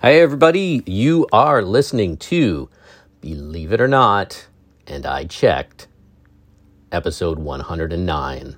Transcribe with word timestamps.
Hi, 0.00 0.12
everybody. 0.16 0.82
You 0.84 1.26
are 1.32 1.62
listening 1.62 2.18
to 2.18 2.68
Believe 3.22 3.72
It 3.72 3.80
or 3.80 3.88
Not, 3.88 4.46
and 4.86 5.06
I 5.06 5.24
checked 5.24 5.88
episode 6.92 7.38
109 7.38 8.56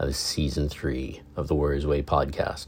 of 0.00 0.16
season 0.16 0.68
three 0.68 1.22
of 1.36 1.46
the 1.46 1.54
Warriors 1.54 1.86
Way 1.86 2.02
podcast. 2.02 2.66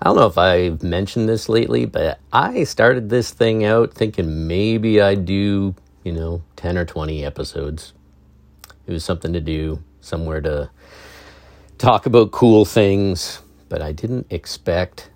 I 0.00 0.06
don't 0.06 0.16
know 0.16 0.26
if 0.26 0.38
I've 0.38 0.82
mentioned 0.82 1.28
this 1.28 1.50
lately, 1.50 1.84
but 1.84 2.18
I 2.32 2.64
started 2.64 3.10
this 3.10 3.30
thing 3.30 3.62
out 3.62 3.92
thinking 3.92 4.48
maybe 4.48 5.02
I'd 5.02 5.26
do, 5.26 5.74
you 6.02 6.12
know, 6.12 6.42
10 6.56 6.78
or 6.78 6.86
20 6.86 7.26
episodes. 7.26 7.92
It 8.86 8.92
was 8.92 9.04
something 9.04 9.34
to 9.34 9.40
do, 9.40 9.82
somewhere 10.00 10.40
to 10.40 10.70
talk 11.76 12.06
about 12.06 12.32
cool 12.32 12.64
things, 12.64 13.42
but 13.68 13.82
I 13.82 13.92
didn't 13.92 14.28
expect 14.30 15.10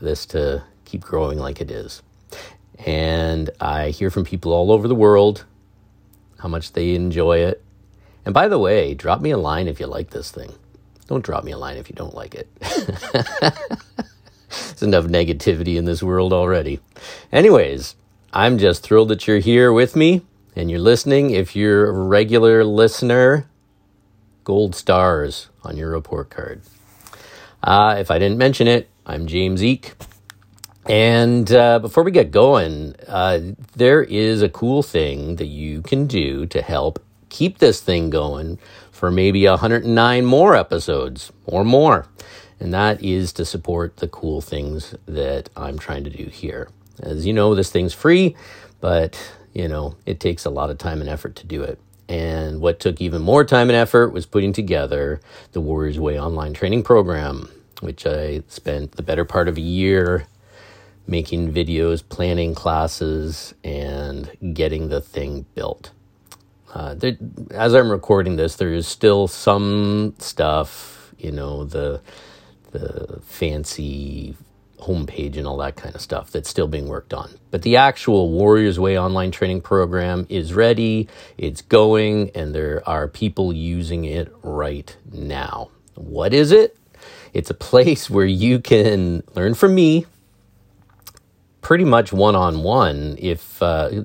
this 0.00 0.26
to 0.26 0.64
keep 0.84 1.02
growing 1.02 1.38
like 1.38 1.60
it 1.60 1.70
is. 1.70 2.02
And 2.84 3.50
I 3.60 3.90
hear 3.90 4.10
from 4.10 4.24
people 4.24 4.52
all 4.52 4.70
over 4.70 4.88
the 4.88 4.94
world 4.94 5.44
how 6.38 6.48
much 6.48 6.72
they 6.72 6.94
enjoy 6.94 7.38
it. 7.38 7.62
And 8.24 8.34
by 8.34 8.48
the 8.48 8.58
way, 8.58 8.94
drop 8.94 9.20
me 9.20 9.30
a 9.30 9.38
line 9.38 9.68
if 9.68 9.80
you 9.80 9.86
like 9.86 10.10
this 10.10 10.30
thing. 10.30 10.52
Don't 11.06 11.24
drop 11.24 11.44
me 11.44 11.52
a 11.52 11.58
line 11.58 11.76
if 11.76 11.88
you 11.88 11.94
don't 11.94 12.14
like 12.14 12.34
it. 12.34 12.48
There's 12.60 12.82
enough 14.82 15.04
negativity 15.04 15.76
in 15.76 15.84
this 15.84 16.02
world 16.02 16.32
already. 16.32 16.80
Anyways, 17.32 17.94
I'm 18.32 18.58
just 18.58 18.82
thrilled 18.82 19.08
that 19.08 19.26
you're 19.26 19.38
here 19.38 19.72
with 19.72 19.94
me 19.94 20.22
and 20.56 20.70
you're 20.70 20.80
listening. 20.80 21.30
If 21.30 21.54
you're 21.54 21.88
a 21.88 21.92
regular 21.92 22.64
listener, 22.64 23.48
gold 24.44 24.74
stars 24.74 25.48
on 25.62 25.76
your 25.76 25.90
report 25.90 26.30
card. 26.30 26.62
Uh, 27.62 27.96
if 27.98 28.10
I 28.10 28.18
didn't 28.18 28.38
mention 28.38 28.66
it, 28.66 28.88
I'm 29.08 29.28
James 29.28 29.62
Eek. 29.62 29.94
And 30.88 31.50
uh, 31.52 31.78
before 31.78 32.02
we 32.02 32.10
get 32.10 32.32
going, 32.32 32.96
uh, 33.06 33.40
there 33.76 34.02
is 34.02 34.42
a 34.42 34.48
cool 34.48 34.82
thing 34.82 35.36
that 35.36 35.46
you 35.46 35.80
can 35.82 36.08
do 36.08 36.44
to 36.46 36.60
help 36.60 36.98
keep 37.28 37.58
this 37.58 37.80
thing 37.80 38.10
going 38.10 38.58
for 38.90 39.12
maybe 39.12 39.46
109 39.46 40.24
more 40.24 40.56
episodes 40.56 41.30
or 41.44 41.64
more. 41.64 42.06
And 42.58 42.74
that 42.74 43.00
is 43.00 43.32
to 43.34 43.44
support 43.44 43.98
the 43.98 44.08
cool 44.08 44.40
things 44.40 44.96
that 45.06 45.50
I'm 45.56 45.78
trying 45.78 46.02
to 46.02 46.10
do 46.10 46.24
here. 46.24 46.68
As 47.00 47.26
you 47.26 47.32
know, 47.32 47.54
this 47.54 47.70
thing's 47.70 47.94
free, 47.94 48.34
but 48.80 49.16
you 49.52 49.68
know, 49.68 49.94
it 50.04 50.18
takes 50.18 50.44
a 50.44 50.50
lot 50.50 50.70
of 50.70 50.78
time 50.78 51.00
and 51.00 51.08
effort 51.08 51.36
to 51.36 51.46
do 51.46 51.62
it. 51.62 51.78
And 52.08 52.60
what 52.60 52.80
took 52.80 53.00
even 53.00 53.22
more 53.22 53.44
time 53.44 53.68
and 53.68 53.76
effort 53.76 54.08
was 54.12 54.26
putting 54.26 54.52
together 54.52 55.20
the 55.52 55.60
Warriors 55.60 56.00
Way 56.00 56.18
online 56.18 56.54
training 56.54 56.82
program, 56.82 57.50
which 57.86 58.06
I 58.06 58.42
spent 58.48 58.92
the 58.92 59.02
better 59.02 59.24
part 59.24 59.48
of 59.48 59.56
a 59.56 59.62
year 59.62 60.26
making 61.06 61.52
videos, 61.52 62.02
planning 62.06 62.54
classes, 62.54 63.54
and 63.64 64.30
getting 64.52 64.88
the 64.88 65.00
thing 65.00 65.46
built. 65.54 65.92
Uh, 66.74 66.94
there, 66.94 67.16
as 67.52 67.74
I'm 67.74 67.90
recording 67.90 68.36
this, 68.36 68.56
there 68.56 68.74
is 68.74 68.86
still 68.86 69.28
some 69.28 70.14
stuff, 70.18 71.14
you 71.18 71.32
know, 71.32 71.64
the 71.64 72.00
the 72.72 73.20
fancy 73.24 74.36
homepage 74.80 75.38
and 75.38 75.46
all 75.46 75.56
that 75.56 75.76
kind 75.76 75.94
of 75.94 76.00
stuff 76.00 76.30
that's 76.30 76.50
still 76.50 76.68
being 76.68 76.88
worked 76.88 77.14
on. 77.14 77.30
But 77.50 77.62
the 77.62 77.76
actual 77.76 78.30
Warriors 78.30 78.78
Way 78.78 78.98
online 78.98 79.30
training 79.30 79.62
program 79.62 80.26
is 80.28 80.52
ready, 80.52 81.08
it's 81.38 81.62
going, 81.62 82.30
and 82.34 82.54
there 82.54 82.86
are 82.86 83.08
people 83.08 83.52
using 83.52 84.04
it 84.04 84.30
right 84.42 84.94
now. 85.10 85.70
What 85.94 86.34
is 86.34 86.52
it? 86.52 86.76
It's 87.36 87.50
a 87.50 87.54
place 87.54 88.08
where 88.08 88.24
you 88.24 88.60
can 88.60 89.22
learn 89.34 89.52
from 89.52 89.74
me 89.74 90.06
pretty 91.60 91.84
much 91.84 92.10
one 92.10 92.34
on 92.34 92.62
one. 92.62 93.16
If 93.18 93.62
uh, 93.62 94.04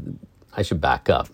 I 0.51 0.63
should 0.63 0.81
back 0.81 1.09
up. 1.09 1.29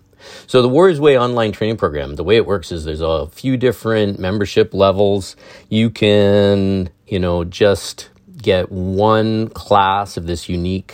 So, 0.45 0.61
the 0.61 0.69
Warriors 0.69 0.99
Way 0.99 1.17
online 1.17 1.53
training 1.53 1.77
program, 1.77 2.15
the 2.15 2.23
way 2.23 2.35
it 2.35 2.45
works 2.45 2.71
is 2.71 2.85
there's 2.85 3.01
a 3.01 3.25
few 3.25 3.57
different 3.57 4.19
membership 4.19 4.75
levels. 4.75 5.35
You 5.69 5.89
can, 5.89 6.91
you 7.07 7.17
know, 7.17 7.43
just 7.43 8.09
get 8.43 8.71
one 8.71 9.47
class 9.49 10.17
of 10.17 10.27
this 10.27 10.47
unique 10.47 10.93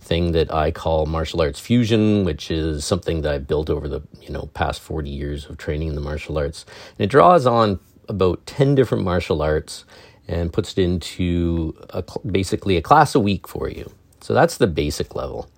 thing 0.00 0.32
that 0.32 0.52
I 0.52 0.72
call 0.72 1.06
martial 1.06 1.40
arts 1.42 1.60
fusion, 1.60 2.24
which 2.24 2.50
is 2.50 2.84
something 2.84 3.22
that 3.22 3.32
I've 3.32 3.46
built 3.46 3.70
over 3.70 3.86
the, 3.86 4.02
you 4.20 4.30
know, 4.30 4.46
past 4.52 4.80
40 4.80 5.10
years 5.10 5.46
of 5.46 5.58
training 5.58 5.90
in 5.90 5.94
the 5.94 6.00
martial 6.00 6.38
arts. 6.38 6.66
And 6.98 7.04
it 7.04 7.08
draws 7.08 7.46
on 7.46 7.78
about 8.08 8.44
10 8.46 8.74
different 8.74 9.04
martial 9.04 9.42
arts 9.42 9.84
and 10.28 10.52
puts 10.52 10.72
it 10.72 10.78
into 10.78 11.74
a, 11.90 12.04
basically 12.30 12.76
a 12.76 12.82
class 12.82 13.14
a 13.14 13.20
week 13.20 13.48
for 13.48 13.68
you. 13.68 13.90
So 14.20 14.34
that's 14.34 14.58
the 14.58 14.66
basic 14.66 15.14
level. 15.14 15.50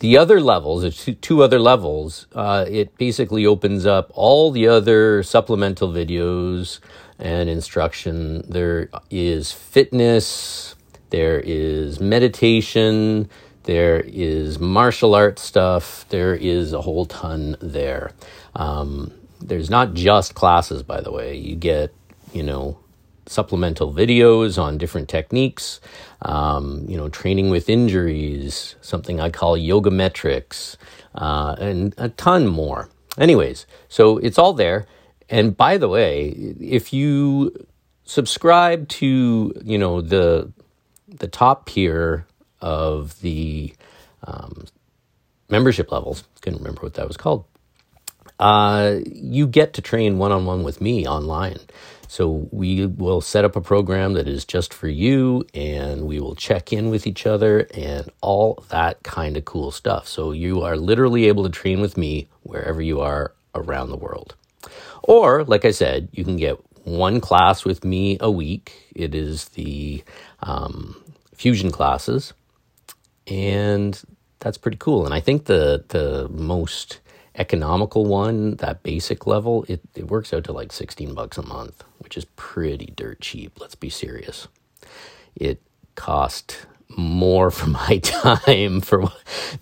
The 0.00 0.16
other 0.16 0.40
levels, 0.40 0.82
there's 0.82 1.08
two 1.20 1.42
other 1.42 1.58
levels, 1.58 2.28
uh, 2.32 2.66
it 2.68 2.96
basically 2.98 3.44
opens 3.46 3.84
up 3.84 4.12
all 4.14 4.52
the 4.52 4.68
other 4.68 5.24
supplemental 5.24 5.88
videos 5.88 6.78
and 7.18 7.48
instruction. 7.48 8.48
There 8.48 8.90
is 9.10 9.50
fitness, 9.50 10.76
there 11.10 11.40
is 11.40 11.98
meditation, 11.98 13.28
there 13.64 14.00
is 14.00 14.60
martial 14.60 15.16
arts 15.16 15.42
stuff, 15.42 16.06
there 16.10 16.34
is 16.34 16.72
a 16.72 16.80
whole 16.80 17.06
ton 17.06 17.56
there. 17.60 18.12
Um, 18.54 19.12
there's 19.40 19.68
not 19.68 19.94
just 19.94 20.34
classes, 20.34 20.84
by 20.84 21.00
the 21.00 21.10
way. 21.10 21.36
You 21.36 21.56
get, 21.56 21.92
you 22.32 22.44
know, 22.44 22.78
supplemental 23.28 23.92
videos 23.92 24.60
on 24.60 24.78
different 24.78 25.08
techniques, 25.08 25.80
um, 26.22 26.84
you 26.88 26.96
know, 26.96 27.08
training 27.08 27.50
with 27.50 27.68
injuries, 27.68 28.76
something 28.80 29.20
I 29.20 29.30
call 29.30 29.56
yoga 29.56 29.90
metrics, 29.90 30.76
uh, 31.14 31.56
and 31.58 31.94
a 31.98 32.08
ton 32.08 32.46
more. 32.46 32.88
Anyways, 33.18 33.66
so 33.88 34.18
it's 34.18 34.38
all 34.38 34.52
there. 34.52 34.86
And 35.28 35.56
by 35.56 35.76
the 35.76 35.88
way, 35.88 36.28
if 36.60 36.92
you 36.92 37.66
subscribe 38.04 38.88
to, 38.88 39.52
you 39.62 39.78
know, 39.78 40.00
the 40.00 40.52
the 41.08 41.28
top 41.28 41.66
tier 41.66 42.26
of 42.60 43.20
the 43.20 43.74
um, 44.24 44.66
membership 45.48 45.90
levels, 45.90 46.24
couldn't 46.40 46.58
remember 46.58 46.82
what 46.82 46.94
that 46.94 47.06
was 47.06 47.16
called. 47.16 47.44
Uh, 48.38 48.98
you 49.04 49.46
get 49.46 49.72
to 49.74 49.82
train 49.82 50.18
one 50.18 50.32
on 50.32 50.46
one 50.46 50.62
with 50.62 50.80
me 50.80 51.06
online. 51.06 51.58
So 52.08 52.48
we 52.50 52.86
will 52.86 53.20
set 53.20 53.44
up 53.44 53.54
a 53.54 53.60
program 53.60 54.14
that 54.14 54.26
is 54.26 54.44
just 54.44 54.74
for 54.74 54.88
you 54.88 55.46
and 55.54 56.06
we 56.06 56.20
will 56.20 56.34
check 56.34 56.72
in 56.72 56.90
with 56.90 57.06
each 57.06 57.26
other 57.26 57.68
and 57.74 58.10
all 58.22 58.64
that 58.70 59.02
kind 59.02 59.36
of 59.36 59.44
cool 59.44 59.70
stuff. 59.70 60.08
So 60.08 60.32
you 60.32 60.62
are 60.62 60.76
literally 60.76 61.26
able 61.26 61.44
to 61.44 61.50
train 61.50 61.80
with 61.80 61.96
me 61.96 62.28
wherever 62.42 62.80
you 62.80 63.00
are 63.00 63.34
around 63.54 63.90
the 63.90 63.96
world. 63.96 64.34
Or, 65.02 65.44
like 65.44 65.64
I 65.64 65.70
said, 65.70 66.08
you 66.12 66.24
can 66.24 66.36
get 66.36 66.58
one 66.84 67.20
class 67.20 67.64
with 67.64 67.84
me 67.84 68.16
a 68.20 68.30
week. 68.30 68.72
It 68.94 69.14
is 69.14 69.46
the 69.50 70.02
um, 70.40 70.96
fusion 71.34 71.70
classes. 71.70 72.32
And 73.26 74.00
that's 74.40 74.58
pretty 74.58 74.78
cool. 74.78 75.04
And 75.04 75.14
I 75.14 75.20
think 75.20 75.44
the 75.44 75.84
the 75.88 76.28
most 76.30 77.00
economical 77.38 78.04
one, 78.04 78.56
that 78.56 78.82
basic 78.82 79.26
level, 79.26 79.64
it, 79.68 79.80
it 79.94 80.10
works 80.10 80.32
out 80.34 80.44
to 80.44 80.52
like 80.52 80.72
16 80.72 81.14
bucks 81.14 81.38
a 81.38 81.42
month, 81.46 81.84
which 81.98 82.16
is 82.16 82.24
pretty 82.36 82.92
dirt 82.96 83.20
cheap. 83.20 83.60
Let's 83.60 83.74
be 83.74 83.90
serious. 83.90 84.48
It 85.36 85.62
cost 85.94 86.66
more 86.96 87.50
for 87.50 87.68
my 87.68 87.98
time 88.02 88.80
for 88.80 89.10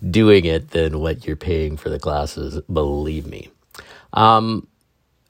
doing 0.09 0.45
it 0.45 0.71
than 0.71 0.99
what 0.99 1.25
you're 1.25 1.35
paying 1.35 1.77
for 1.77 1.89
the 1.89 1.99
classes, 1.99 2.61
believe 2.71 3.27
me. 3.27 3.49
Um, 4.13 4.67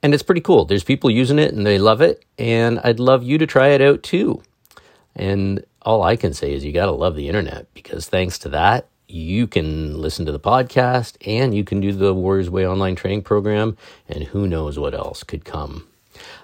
and 0.02 0.14
it's 0.14 0.22
pretty 0.22 0.40
cool. 0.40 0.64
There's 0.64 0.84
people 0.84 1.10
using 1.10 1.38
it 1.38 1.52
and 1.52 1.66
they 1.66 1.78
love 1.78 2.00
it, 2.00 2.24
and 2.38 2.80
I'd 2.84 3.00
love 3.00 3.22
you 3.22 3.38
to 3.38 3.46
try 3.46 3.68
it 3.68 3.82
out 3.82 4.02
too. 4.02 4.42
And 5.14 5.64
all 5.82 6.02
I 6.02 6.16
can 6.16 6.32
say 6.34 6.52
is 6.52 6.64
you 6.64 6.72
got 6.72 6.86
to 6.86 6.92
love 6.92 7.16
the 7.16 7.28
internet 7.28 7.72
because 7.74 8.08
thanks 8.08 8.38
to 8.40 8.48
that, 8.50 8.88
you 9.08 9.46
can 9.46 10.00
listen 10.00 10.26
to 10.26 10.32
the 10.32 10.40
podcast 10.40 11.16
and 11.26 11.54
you 11.54 11.64
can 11.64 11.80
do 11.80 11.92
the 11.92 12.14
Warriors 12.14 12.50
Way 12.50 12.66
online 12.66 12.94
training 12.94 13.22
program, 13.22 13.76
and 14.08 14.24
who 14.24 14.46
knows 14.46 14.78
what 14.78 14.94
else 14.94 15.22
could 15.22 15.44
come. 15.44 15.88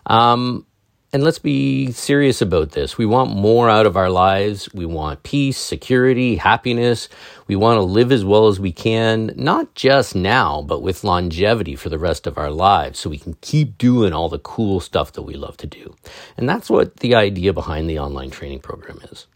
Um, 0.07 0.67
and 1.15 1.23
let's 1.23 1.39
be 1.39 1.93
serious 1.93 2.43
about 2.43 2.73
this. 2.73 2.99
We 2.99 3.07
want 3.07 3.31
more 3.31 3.71
out 3.71 3.87
of 3.87 3.97
our 3.97 4.11
lives. 4.11 4.69
We 4.75 4.85
want 4.85 5.23
peace, 5.23 5.57
security, 5.57 6.35
happiness. 6.35 7.09
We 7.47 7.55
want 7.55 7.77
to 7.79 7.83
live 7.83 8.11
as 8.11 8.25
well 8.25 8.49
as 8.49 8.59
we 8.59 8.73
can, 8.73 9.31
not 9.37 9.77
just 9.77 10.17
now, 10.17 10.63
but 10.63 10.83
with 10.83 11.05
longevity 11.05 11.77
for 11.77 11.89
the 11.89 12.01
rest 12.01 12.27
of 12.27 12.37
our 12.37 12.51
lives 12.51 12.99
so 12.99 13.11
we 13.11 13.19
can 13.19 13.35
keep 13.43 13.79
doing 13.79 14.13
all 14.13 14.29
the 14.29 14.41
cool 14.41 14.81
stuff 14.81 15.13
that 15.13 15.23
we 15.23 15.35
love 15.35 15.57
to 15.59 15.69
do. 15.69 15.95
And 16.37 16.49
that's 16.49 16.69
what 16.69 16.97
the 16.97 17.15
idea 17.15 17.53
behind 17.53 17.89
the 17.89 18.01
online 18.01 18.31
training 18.31 18.59
program 18.59 18.99
is. 19.13 19.29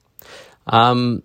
Um, 0.66 1.22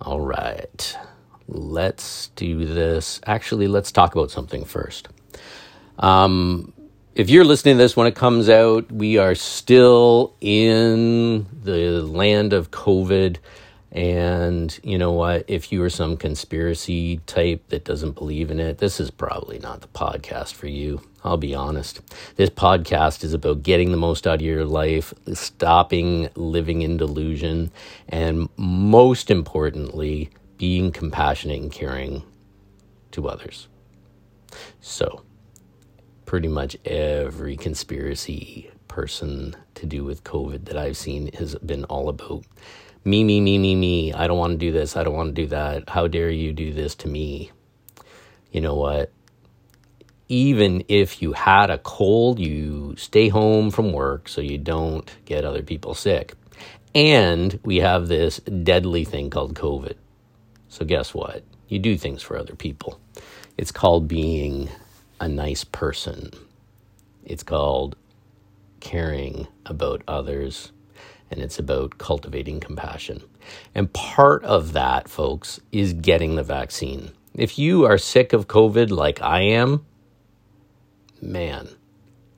All 0.00 0.20
right, 0.20 0.98
let's 1.48 2.28
do 2.36 2.66
this. 2.66 3.20
Actually, 3.24 3.68
let's 3.68 3.90
talk 3.90 4.14
about 4.14 4.30
something 4.30 4.66
first. 4.66 5.08
Um, 5.98 6.74
if 7.14 7.30
you're 7.30 7.44
listening 7.44 7.76
to 7.76 7.82
this 7.82 7.96
when 7.96 8.08
it 8.08 8.16
comes 8.16 8.48
out, 8.48 8.90
we 8.90 9.18
are 9.18 9.36
still 9.36 10.34
in 10.40 11.46
the 11.62 12.02
land 12.02 12.52
of 12.52 12.72
COVID. 12.72 13.36
And 13.92 14.76
you 14.82 14.98
know 14.98 15.12
what? 15.12 15.44
If 15.46 15.70
you 15.70 15.80
are 15.84 15.90
some 15.90 16.16
conspiracy 16.16 17.18
type 17.26 17.68
that 17.68 17.84
doesn't 17.84 18.16
believe 18.16 18.50
in 18.50 18.58
it, 18.58 18.78
this 18.78 18.98
is 18.98 19.12
probably 19.12 19.60
not 19.60 19.80
the 19.80 19.86
podcast 19.88 20.54
for 20.54 20.66
you. 20.66 21.02
I'll 21.22 21.36
be 21.36 21.54
honest. 21.54 22.00
This 22.34 22.50
podcast 22.50 23.22
is 23.22 23.32
about 23.32 23.62
getting 23.62 23.92
the 23.92 23.96
most 23.96 24.26
out 24.26 24.36
of 24.36 24.42
your 24.42 24.64
life, 24.64 25.14
stopping 25.32 26.28
living 26.34 26.82
in 26.82 26.96
delusion, 26.96 27.70
and 28.08 28.48
most 28.56 29.30
importantly, 29.30 30.30
being 30.58 30.90
compassionate 30.90 31.62
and 31.62 31.70
caring 31.70 32.24
to 33.12 33.28
others. 33.28 33.68
So, 34.80 35.22
pretty 36.34 36.48
much 36.48 36.76
every 36.84 37.56
conspiracy 37.56 38.68
person 38.88 39.54
to 39.76 39.86
do 39.86 40.02
with 40.02 40.24
COVID 40.24 40.64
that 40.64 40.76
I've 40.76 40.96
seen 40.96 41.32
has 41.34 41.54
been 41.54 41.84
all 41.84 42.08
about 42.08 42.42
me, 43.04 43.22
me, 43.22 43.40
me, 43.40 43.56
me, 43.56 43.76
me. 43.76 44.12
I 44.12 44.26
don't 44.26 44.38
want 44.38 44.50
to 44.50 44.58
do 44.58 44.72
this. 44.72 44.96
I 44.96 45.04
don't 45.04 45.14
want 45.14 45.28
to 45.28 45.42
do 45.42 45.46
that. 45.50 45.88
How 45.88 46.08
dare 46.08 46.30
you 46.30 46.52
do 46.52 46.72
this 46.72 46.96
to 46.96 47.08
me? 47.08 47.52
You 48.50 48.60
know 48.62 48.74
what? 48.74 49.12
Even 50.26 50.82
if 50.88 51.22
you 51.22 51.34
had 51.34 51.70
a 51.70 51.78
cold, 51.78 52.40
you 52.40 52.96
stay 52.96 53.28
home 53.28 53.70
from 53.70 53.92
work 53.92 54.28
so 54.28 54.40
you 54.40 54.58
don't 54.58 55.08
get 55.26 55.44
other 55.44 55.62
people 55.62 55.94
sick. 55.94 56.34
And 56.96 57.60
we 57.62 57.76
have 57.76 58.08
this 58.08 58.38
deadly 58.40 59.04
thing 59.04 59.30
called 59.30 59.54
COVID. 59.54 59.94
So, 60.68 60.84
guess 60.84 61.14
what? 61.14 61.44
You 61.68 61.78
do 61.78 61.96
things 61.96 62.22
for 62.22 62.36
other 62.36 62.56
people. 62.56 62.98
It's 63.56 63.70
called 63.70 64.08
being 64.08 64.68
a 65.24 65.28
nice 65.28 65.64
person, 65.64 66.30
it's 67.24 67.42
called 67.42 67.96
caring 68.80 69.48
about 69.64 70.02
others 70.06 70.70
and 71.30 71.40
it's 71.40 71.58
about 71.58 71.96
cultivating 71.96 72.60
compassion. 72.60 73.22
And 73.74 73.90
part 73.94 74.44
of 74.44 74.74
that, 74.74 75.08
folks, 75.08 75.60
is 75.72 75.94
getting 75.94 76.36
the 76.36 76.42
vaccine. 76.42 77.12
If 77.34 77.58
you 77.58 77.86
are 77.86 77.96
sick 77.96 78.34
of 78.34 78.48
COVID 78.48 78.90
like 78.90 79.22
I 79.22 79.40
am, 79.40 79.86
man, 81.22 81.70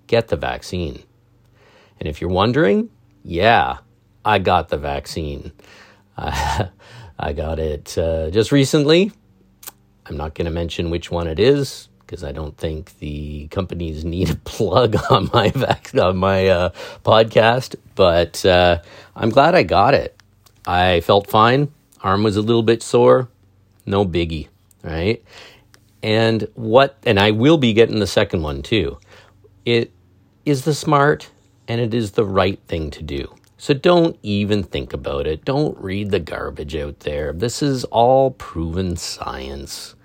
get 0.06 0.28
the 0.28 0.36
vaccine. 0.36 1.02
And 1.98 2.08
if 2.08 2.20
you're 2.20 2.30
wondering, 2.30 2.88
yeah, 3.24 3.78
I 4.24 4.38
got 4.38 4.68
the 4.68 4.78
vaccine. 4.78 5.50
I 6.16 7.32
got 7.34 7.58
it 7.58 7.98
uh, 7.98 8.30
just 8.30 8.52
recently. 8.52 9.10
I'm 10.06 10.16
not 10.16 10.36
going 10.36 10.44
to 10.44 10.52
mention 10.52 10.90
which 10.90 11.10
one 11.10 11.26
it 11.26 11.40
is 11.40 11.88
because 12.06 12.22
I 12.22 12.32
don't 12.32 12.56
think 12.56 12.98
the 12.98 13.48
companies 13.48 14.04
need 14.04 14.30
a 14.30 14.36
plug 14.36 14.96
on 15.10 15.30
my 15.32 15.52
on 16.00 16.16
my 16.16 16.48
uh, 16.48 16.70
podcast. 17.04 17.76
But 17.94 18.44
uh, 18.46 18.82
I'm 19.14 19.30
glad 19.30 19.54
I 19.54 19.62
got 19.62 19.94
it. 19.94 20.16
I 20.66 21.00
felt 21.00 21.28
fine. 21.28 21.72
Arm 22.02 22.22
was 22.22 22.36
a 22.36 22.42
little 22.42 22.62
bit 22.62 22.82
sore. 22.82 23.28
No 23.84 24.04
biggie, 24.04 24.48
right? 24.82 25.22
And 26.02 26.48
what? 26.54 26.96
And 27.04 27.18
I 27.18 27.32
will 27.32 27.58
be 27.58 27.72
getting 27.72 27.98
the 27.98 28.06
second 28.06 28.42
one 28.42 28.62
too. 28.62 28.98
It 29.64 29.92
is 30.44 30.64
the 30.64 30.74
smart 30.74 31.30
and 31.66 31.80
it 31.80 31.92
is 31.92 32.12
the 32.12 32.24
right 32.24 32.60
thing 32.68 32.90
to 32.92 33.02
do. 33.02 33.34
So 33.58 33.74
don't 33.74 34.16
even 34.22 34.62
think 34.62 34.92
about 34.92 35.26
it. 35.26 35.44
Don't 35.44 35.76
read 35.78 36.10
the 36.10 36.20
garbage 36.20 36.76
out 36.76 37.00
there. 37.00 37.32
This 37.32 37.62
is 37.62 37.84
all 37.84 38.30
proven 38.32 38.96
science 38.96 39.95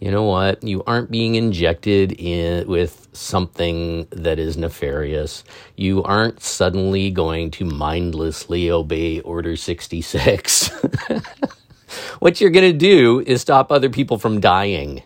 you 0.00 0.10
know 0.10 0.24
what? 0.24 0.62
You 0.62 0.82
aren't 0.86 1.10
being 1.10 1.34
injected 1.36 2.12
in 2.12 2.66
with 2.68 3.08
something 3.12 4.06
that 4.10 4.38
is 4.38 4.56
nefarious. 4.56 5.44
You 5.76 6.02
aren't 6.02 6.42
suddenly 6.42 7.10
going 7.10 7.50
to 7.52 7.64
mindlessly 7.64 8.70
obey 8.70 9.20
Order 9.20 9.56
66. 9.56 10.68
what 12.18 12.40
you're 12.40 12.50
going 12.50 12.72
to 12.72 12.78
do 12.78 13.20
is 13.26 13.40
stop 13.40 13.70
other 13.72 13.88
people 13.88 14.18
from 14.18 14.40
dying. 14.40 15.02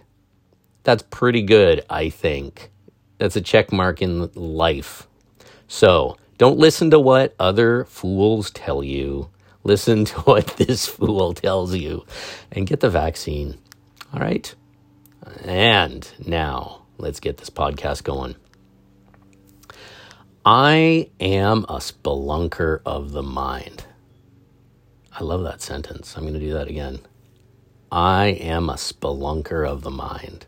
That's 0.85 1.02
pretty 1.05 1.43
good, 1.43 1.85
I 1.90 2.08
think. 2.08 2.70
That's 3.19 3.37
a 3.37 3.40
check 3.40 3.73
mark 3.73 4.00
in 4.00 4.31
life. 4.35 5.06
So, 5.69 6.17
don't 6.38 6.58
listen 6.58 6.90
to 6.93 7.00
what 7.00 7.35
other 7.38 7.85
fools 7.85 8.50
tell 8.50 8.82
you. 8.82 9.29
Listen 9.64 10.05
to 10.06 10.20
what 10.20 10.46
this 10.56 10.87
fool 10.88 11.35
tells 11.35 11.75
you 11.75 12.06
and 12.50 12.67
get 12.67 12.81
the 12.81 12.90
vaccine. 12.90 13.58
All 14.14 14.20
right? 14.20 14.55
And 15.44 16.08
now 16.25 16.82
let's 16.99 17.20
get 17.20 17.37
this 17.38 17.50
podcast 17.50 18.05
going. 18.05 18.37
I 20.44 21.11
am 21.20 21.64
a 21.64 21.76
spelunker 21.76 22.81
of 22.87 23.12
the 23.12 23.23
mind. 23.23 23.85
I 25.12 25.25
love 25.25 25.43
that 25.44 25.61
sentence. 25.61 26.17
I'm 26.17 26.23
going 26.23 26.35
to 26.35 26.40
do 26.40 26.55
that 26.55 26.69
again. 26.69 27.00
I 27.90 28.26
am 28.26 28.69
a 28.69 28.75
spelunker 28.75 29.69
of 29.69 29.82
the 29.82 29.90
mind. 29.90 30.46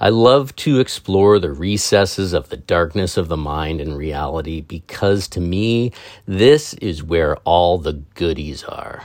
I 0.00 0.08
love 0.08 0.54
to 0.56 0.80
explore 0.80 1.38
the 1.38 1.52
recesses 1.52 2.32
of 2.32 2.48
the 2.48 2.56
darkness 2.56 3.16
of 3.16 3.28
the 3.28 3.36
mind 3.36 3.80
and 3.80 3.96
reality 3.96 4.60
because 4.60 5.28
to 5.28 5.40
me, 5.40 5.92
this 6.26 6.74
is 6.74 7.02
where 7.02 7.36
all 7.38 7.78
the 7.78 7.94
goodies 8.14 8.64
are. 8.64 9.04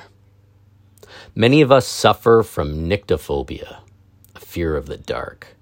Many 1.35 1.61
of 1.61 1.71
us 1.71 1.87
suffer 1.87 2.43
from 2.43 2.89
nyctophobia, 2.89 3.77
fear 4.49 4.75
of 4.75 4.87
the 4.87 4.97
dark, 4.97 5.55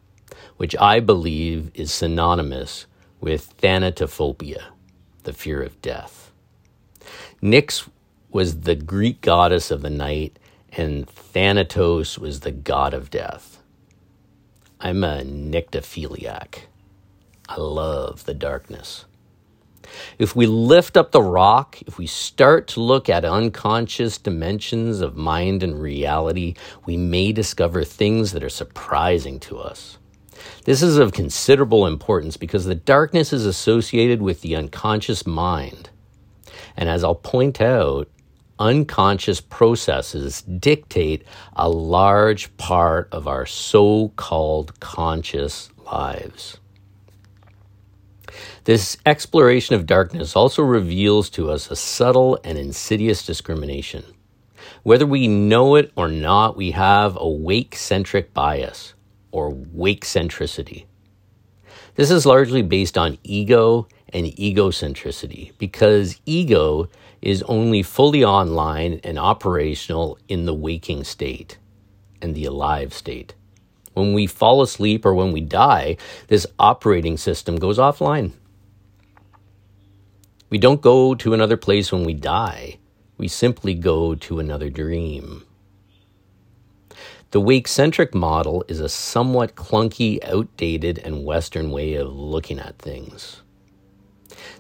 which 0.56 0.74
I 0.78 1.02
believe 1.02 1.72
is 1.74 1.92
synonymous 1.92 2.86
with 3.20 3.58
thanatophobia, 3.58 4.64
the 5.24 5.34
fear 5.34 5.62
of 5.62 5.82
death. 5.82 6.32
Nyx 7.44 7.90
was 8.30 8.62
the 8.62 8.76
Greek 8.76 9.20
goddess 9.20 9.72
of 9.72 9.82
the 9.82 9.90
night, 9.90 10.40
and 10.72 11.06
Thanatos 11.06 12.18
was 12.18 12.40
the 12.40 12.52
god 12.52 12.94
of 12.94 13.10
death. 13.10 13.62
I'm 14.80 15.04
a 15.04 15.22
nyctophiliac. 15.22 16.68
I 17.50 17.58
love 17.58 18.24
the 18.24 18.34
darkness. 18.34 19.04
If 20.20 20.36
we 20.36 20.46
lift 20.46 20.98
up 20.98 21.12
the 21.12 21.22
rock, 21.22 21.80
if 21.88 21.98
we 21.98 22.08
start 22.08 22.68
to 22.70 22.82
look 22.82 23.10
at 23.10 23.26
unconscious 23.26 24.18
dimensions 24.18 25.02
of 25.02 25.16
mind 25.16 25.64
and 25.64 25.82
reality, 25.82 26.56
we 26.86 26.98
may 26.98 27.32
discover 27.32 27.84
things 27.84 28.32
that 28.32 28.44
are 28.44 28.50
surprising 28.50 29.40
to 29.42 29.60
us. 29.60 29.98
This 30.66 30.82
is 30.82 30.98
of 30.98 31.14
considerable 31.14 31.86
importance 31.88 32.38
because 32.38 32.66
the 32.66 32.76
darkness 32.76 33.34
is 33.34 33.46
associated 33.46 34.22
with 34.22 34.42
the 34.42 34.56
unconscious 34.56 35.26
mind. 35.26 35.90
And 36.76 36.90
as 36.90 37.04
I'll 37.04 37.16
point 37.16 37.62
out, 37.62 38.10
unconscious 38.60 39.42
processes 39.42 40.42
dictate 40.42 41.24
a 41.56 41.70
large 41.70 42.56
part 42.58 43.08
of 43.12 43.28
our 43.28 43.46
so 43.46 44.10
called 44.16 44.80
conscious 44.80 45.70
lives. 45.92 46.58
This 48.64 48.98
exploration 49.06 49.76
of 49.76 49.86
darkness 49.86 50.36
also 50.36 50.64
reveals 50.64 51.30
to 51.32 51.50
us 51.50 51.72
a 51.72 51.76
subtle 51.76 52.40
and 52.44 52.58
insidious 52.58 53.26
discrimination. 53.26 54.04
Whether 54.84 55.06
we 55.06 55.28
know 55.28 55.76
it 55.76 55.92
or 55.96 56.08
not, 56.08 56.58
we 56.58 56.72
have 56.72 57.18
a 57.20 57.28
wake 57.28 57.76
centric 57.76 58.34
bias 58.34 58.94
or 59.32 59.50
wake 59.50 60.06
centricity. 60.06 60.86
This 61.96 62.12
is 62.12 62.26
largely 62.26 62.62
based 62.62 62.98
on 62.98 63.18
ego 63.24 63.88
and 64.10 64.28
egocentricity 64.28 65.58
because 65.58 66.20
ego 66.26 66.90
is 67.22 67.44
only 67.44 67.84
fully 67.84 68.24
online 68.24 69.00
and 69.04 69.18
operational 69.18 70.18
in 70.28 70.46
the 70.46 70.54
waking 70.54 71.04
state 71.04 71.58
and 72.22 72.36
the 72.36 72.46
alive 72.46 72.94
state. 72.94 73.34
When 73.98 74.14
we 74.14 74.28
fall 74.28 74.62
asleep 74.62 75.08
or 75.08 75.16
when 75.16 75.32
we 75.32 75.42
die, 75.42 75.98
this 76.28 76.46
operating 76.60 77.18
system 77.18 77.56
goes 77.56 77.80
offline. 77.80 78.34
We 80.52 80.60
don't 80.60 80.82
go 80.82 81.16
to 81.16 81.34
another 81.34 81.58
place 81.58 81.92
when 81.92 82.06
we 82.06 82.14
die. 82.14 82.78
we 83.18 83.28
simply 83.28 83.74
go 83.74 84.14
to 84.14 84.40
another 84.40 84.70
dream. 84.70 85.44
The 87.32 87.42
wake 87.42 87.68
centric 87.68 88.14
model 88.14 88.64
is 88.68 88.80
a 88.80 88.88
somewhat 88.88 89.56
clunky, 89.56 90.24
outdated, 90.24 91.00
and 91.00 91.26
Western 91.26 91.72
way 91.72 91.96
of 91.96 92.14
looking 92.14 92.60
at 92.60 92.78
things. 92.78 93.42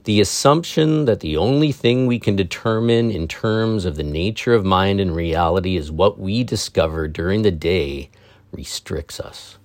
The 0.06 0.20
assumption 0.20 1.06
that 1.06 1.20
the 1.20 1.38
only 1.38 1.72
thing 1.72 2.08
we 2.08 2.20
can 2.20 2.36
determine 2.36 3.12
in 3.12 3.27
terms 3.27 3.86
of 3.86 3.98
the 3.98 4.03
nature 4.03 4.56
of 4.56 4.65
mind 4.65 5.00
and 5.00 5.15
reality 5.15 5.77
is 5.77 5.91
what 5.91 6.20
we 6.20 6.44
discover 6.44 7.08
during 7.08 7.44
the 7.44 7.51
day 7.51 8.10
restricts 8.51 9.20
us. 9.20 9.58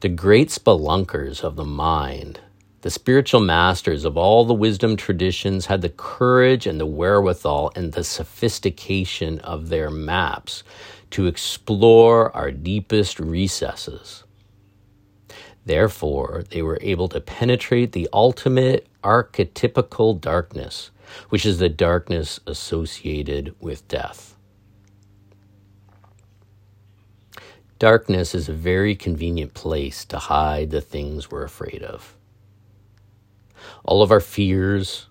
The 0.00 0.08
great 0.08 0.48
spelunkers 0.48 1.44
of 1.44 1.56
the 1.56 1.64
mind, 1.64 2.40
the 2.82 2.90
spiritual 2.90 3.40
masters 3.40 4.04
of 4.04 4.16
all 4.16 4.44
the 4.44 4.54
wisdom 4.54 4.96
traditions, 4.96 5.66
had 5.66 5.82
the 5.82 5.90
courage 5.90 6.66
and 6.66 6.80
the 6.80 6.86
wherewithal 6.86 7.72
and 7.76 7.92
the 7.92 8.04
sophistication 8.04 9.38
of 9.40 9.68
their 9.68 9.90
maps 9.90 10.64
to 11.10 11.26
explore 11.26 12.34
our 12.34 12.50
deepest 12.50 13.20
recesses. 13.20 14.24
Therefore, 15.66 16.44
they 16.50 16.62
were 16.62 16.78
able 16.80 17.08
to 17.08 17.20
penetrate 17.20 17.92
the 17.92 18.08
ultimate 18.12 18.86
archetypical 19.04 20.18
darkness, 20.20 20.90
which 21.28 21.44
is 21.44 21.58
the 21.58 21.68
darkness 21.68 22.40
associated 22.46 23.54
with 23.60 23.86
death. 23.88 24.29
Darkness 27.80 28.34
is 28.34 28.46
a 28.46 28.52
very 28.52 28.94
convenient 28.94 29.54
place 29.54 30.04
to 30.04 30.18
hide 30.18 30.68
the 30.68 30.82
things 30.82 31.30
we're 31.30 31.44
afraid 31.44 31.82
of. 31.82 32.14
All 33.84 34.02
of 34.02 34.10
our 34.10 34.20
fears, 34.20 35.06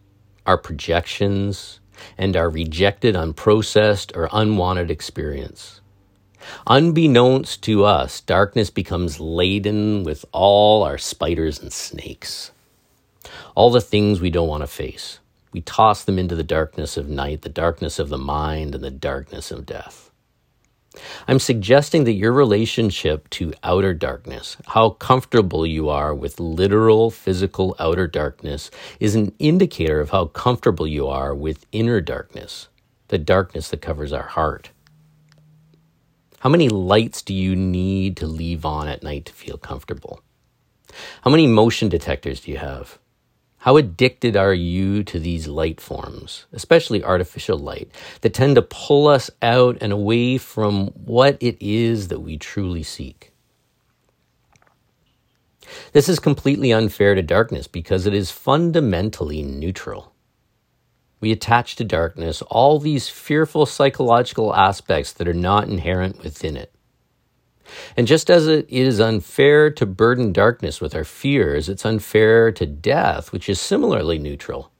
our 0.45 0.55
projections, 0.55 1.79
and 2.15 2.37
our 2.37 2.47
rejected, 2.47 3.15
unprocessed, 3.15 4.15
or 4.15 4.29
unwanted 4.31 4.91
experience. 4.91 5.81
Unbeknownst 6.67 7.63
to 7.63 7.85
us, 7.85 8.21
darkness 8.21 8.69
becomes 8.69 9.19
laden 9.19 10.03
with 10.03 10.23
all 10.31 10.83
our 10.83 10.99
spiders 10.99 11.59
and 11.59 11.73
snakes. 11.73 12.51
All 13.55 13.71
the 13.71 13.81
things 13.81 14.21
we 14.21 14.29
don't 14.29 14.47
want 14.47 14.61
to 14.61 14.67
face. 14.67 15.17
We 15.51 15.61
toss 15.61 16.03
them 16.03 16.19
into 16.19 16.35
the 16.35 16.43
darkness 16.43 16.97
of 16.97 17.09
night, 17.09 17.41
the 17.41 17.49
darkness 17.49 17.97
of 17.97 18.09
the 18.09 18.19
mind, 18.19 18.75
and 18.75 18.83
the 18.83 18.91
darkness 18.91 19.49
of 19.49 19.65
death. 19.65 20.08
I'm 21.27 21.39
suggesting 21.39 22.03
that 22.05 22.13
your 22.13 22.31
relationship 22.31 23.29
to 23.31 23.53
outer 23.63 23.93
darkness, 23.93 24.57
how 24.67 24.91
comfortable 24.91 25.65
you 25.65 25.89
are 25.89 26.13
with 26.13 26.39
literal 26.39 27.11
physical 27.11 27.75
outer 27.79 28.07
darkness, 28.07 28.71
is 28.99 29.15
an 29.15 29.33
indicator 29.39 29.99
of 29.99 30.09
how 30.09 30.25
comfortable 30.25 30.87
you 30.87 31.07
are 31.07 31.33
with 31.35 31.65
inner 31.71 32.01
darkness, 32.01 32.67
the 33.09 33.17
darkness 33.17 33.69
that 33.69 33.81
covers 33.81 34.13
our 34.13 34.27
heart. 34.27 34.71
How 36.39 36.49
many 36.49 36.69
lights 36.69 37.21
do 37.21 37.33
you 37.33 37.55
need 37.55 38.15
to 38.17 38.27
leave 38.27 38.65
on 38.65 38.87
at 38.87 39.03
night 39.03 39.25
to 39.25 39.33
feel 39.33 39.57
comfortable? 39.57 40.21
How 41.23 41.31
many 41.31 41.47
motion 41.47 41.89
detectors 41.89 42.41
do 42.41 42.51
you 42.51 42.57
have? 42.57 42.97
How 43.59 43.75
addicted 43.75 44.37
are 44.37 44.53
you 44.53 45.03
to 45.03 45.19
these 45.19 45.47
light 45.47 45.81
forms, 45.81 46.45
especially 46.53 47.03
artificial 47.03 47.57
light, 47.57 47.91
that 48.21 48.33
tend 48.33 48.55
to 48.55 48.61
pull 48.61 49.07
us 49.07 49.29
out 49.41 49.77
and 49.81 49.91
away 49.91 50.37
from 50.37 50.87
what 50.87 51.37
it 51.41 51.57
is 51.59 52.07
that 52.07 52.21
we 52.21 52.37
truly 52.37 52.83
seek? 52.83 53.33
This 55.91 56.07
is 56.07 56.19
completely 56.19 56.71
unfair 56.71 57.15
to 57.15 57.21
darkness 57.21 57.67
because 57.67 58.05
it 58.05 58.13
is 58.13 58.31
fundamentally 58.31 59.43
neutral. 59.43 60.13
We 61.19 61.33
attach 61.33 61.75
to 61.75 61.83
darkness 61.83 62.41
all 62.43 62.79
these 62.79 63.09
fearful 63.09 63.65
psychological 63.65 64.55
aspects 64.55 65.11
that 65.13 65.27
are 65.27 65.33
not 65.33 65.67
inherent 65.67 66.23
within 66.23 66.55
it. 66.55 66.73
And 67.97 68.07
just 68.07 68.29
as 68.29 68.47
it 68.47 68.69
is 68.69 68.99
unfair 68.99 69.69
to 69.71 69.85
burden 69.85 70.33
darkness 70.33 70.81
with 70.81 70.95
our 70.95 71.03
fears, 71.03 71.69
it's 71.69 71.85
unfair 71.85 72.51
to 72.51 72.65
death, 72.65 73.31
which 73.31 73.49
is 73.49 73.59
similarly 73.59 74.19
neutral. 74.19 74.71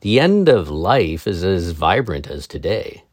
The 0.00 0.20
end 0.20 0.48
of 0.48 0.68
life 0.68 1.26
is 1.26 1.42
as 1.44 1.70
vibrant 1.70 2.28
as 2.28 2.46
today. 2.46 3.04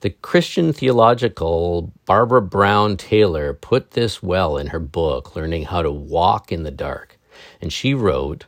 The 0.00 0.10
Christian 0.10 0.72
theological 0.72 1.92
Barbara 2.04 2.42
Brown 2.42 2.96
Taylor 2.96 3.54
put 3.54 3.92
this 3.92 4.22
well 4.22 4.58
in 4.58 4.66
her 4.66 4.80
book, 4.80 5.34
Learning 5.34 5.64
How 5.64 5.82
to 5.82 5.90
Walk 5.90 6.52
in 6.52 6.62
the 6.62 6.70
Dark. 6.70 7.18
And 7.60 7.72
she 7.72 7.94
wrote, 7.94 8.46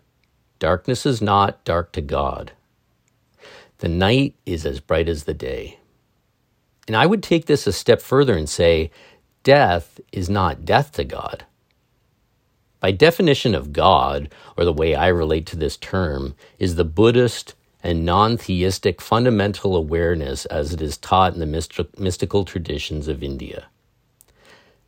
Darkness 0.59 1.07
is 1.07 1.23
not 1.23 1.65
dark 1.65 1.93
to 1.93 2.01
God. 2.01 2.53
The 3.79 3.89
night 3.89 4.35
is 4.47 4.65
as 4.67 4.81
bright 4.81 5.09
as 5.09 5.25
the 5.25 5.35
day. 5.35 5.79
And 6.87 6.97
I 6.97 7.07
would 7.07 7.23
take 7.23 7.47
this 7.47 7.67
a 7.67 7.73
step 7.73 8.01
further 8.01 8.37
and 8.37 8.49
say, 8.49 8.91
death 9.43 10.01
is 10.13 10.29
not 10.29 10.65
death 10.65 10.93
to 10.93 11.05
God. 11.05 11.45
By 12.81 12.93
definition 12.93 13.55
of 13.55 13.73
God, 13.73 14.33
or 14.57 14.65
the 14.65 14.73
way 14.73 14.95
I 14.95 15.09
relate 15.09 15.47
to 15.47 15.57
this 15.57 15.77
term, 15.77 16.35
is 16.59 16.77
the 16.77 16.85
Buddhist 16.85 17.55
and 17.83 18.05
non 18.05 18.37
theistic 18.37 19.01
fundamental 19.01 19.77
awareness 19.77 20.45
as 20.47 20.73
it 20.73 20.83
is 20.83 20.97
taught 20.97 21.35
in 21.35 21.41
the 21.41 21.91
mystical 21.99 22.45
traditions 22.45 23.09
of 23.09 23.23
India. 23.23 23.67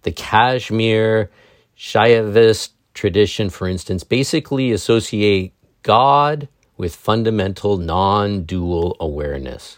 The 0.03 0.13
Kashmir 0.13 1.31
Shaivist 1.77 2.71
tradition, 2.95 3.51
for 3.51 3.69
instance, 3.69 4.05
basically 4.05 4.73
associate 4.73 5.55
God 5.83 6.49
with 6.77 6.95
fundamental 6.95 7.79
non 7.79 8.43
dual 8.43 8.97
awareness. 9.01 9.78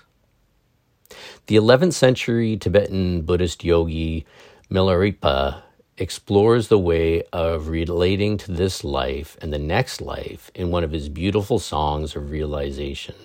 The 1.51 1.57
11th 1.57 1.95
century 1.95 2.57
Tibetan 2.57 3.23
Buddhist 3.23 3.65
yogi 3.65 4.25
Milarepa 4.71 5.63
explores 5.99 6.69
the 6.69 6.79
way 6.79 7.25
of 7.33 7.67
relating 7.67 8.37
to 8.37 8.53
this 8.53 8.85
life 8.85 9.37
and 9.43 9.53
the 9.53 9.59
next 9.59 10.01
life 10.01 10.53
in 10.55 10.71
one 10.71 10.85
of 10.85 10.93
his 10.93 11.09
beautiful 11.09 11.59
songs 11.59 12.15
of 12.15 12.31
realization. 12.31 13.17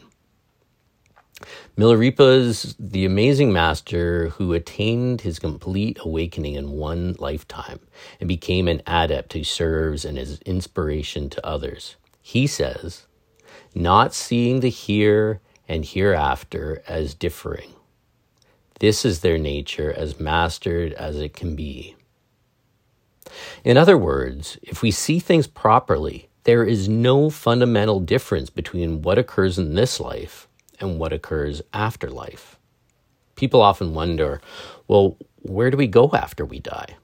Milarepa 1.78 2.40
is 2.40 2.76
the 2.80 3.06
amazing 3.06 3.54
master 3.54 4.30
who 4.30 4.54
attained 4.54 5.22
his 5.22 5.38
complete 5.38 6.00
awakening 6.02 6.56
in 6.56 6.72
one 6.72 7.16
lifetime 7.20 7.80
and 8.20 8.28
became 8.28 8.68
an 8.68 8.82
adept 8.88 9.34
who 9.34 9.44
serves 9.44 10.04
and 10.04 10.18
is 10.18 10.40
inspiration 10.48 11.30
to 11.30 11.46
others. 11.46 11.96
He 12.24 12.48
says, 12.48 13.06
not 13.76 14.16
seeing 14.16 14.62
the 14.62 14.70
here 14.70 15.42
and 15.68 15.86
hereafter 15.86 16.82
as 16.88 17.14
differing. 17.14 17.76
This 18.80 19.06
is 19.06 19.22
their 19.22 19.38
nature 19.38 19.92
as 19.92 20.20
mastered 20.20 20.94
as 20.94 21.18
it 21.18 21.34
can 21.34 21.56
be. 21.56 21.96
In 23.64 23.78
other 23.78 23.98
words, 23.98 24.58
if 24.62 24.82
we 24.82 24.92
see 24.92 25.20
things 25.20 25.48
properly, 25.48 26.30
there 26.44 26.64
is 26.64 26.88
no 26.88 27.30
fundamental 27.30 28.00
difference 28.00 28.50
between 28.50 29.02
what 29.02 29.18
occurs 29.18 29.58
in 29.58 29.76
this 29.76 30.00
life 30.00 30.48
and 30.80 31.00
what 31.00 31.14
occurs 31.14 31.62
after 31.74 32.10
life. 32.10 32.60
People 33.36 33.62
often 33.62 33.94
wonder, 33.94 34.42
well, 34.88 35.18
where 35.42 35.72
do 35.72 35.78
we 35.78 35.88
go 35.88 36.12
after 36.14 36.46
we 36.46 36.60
die? 36.60 36.96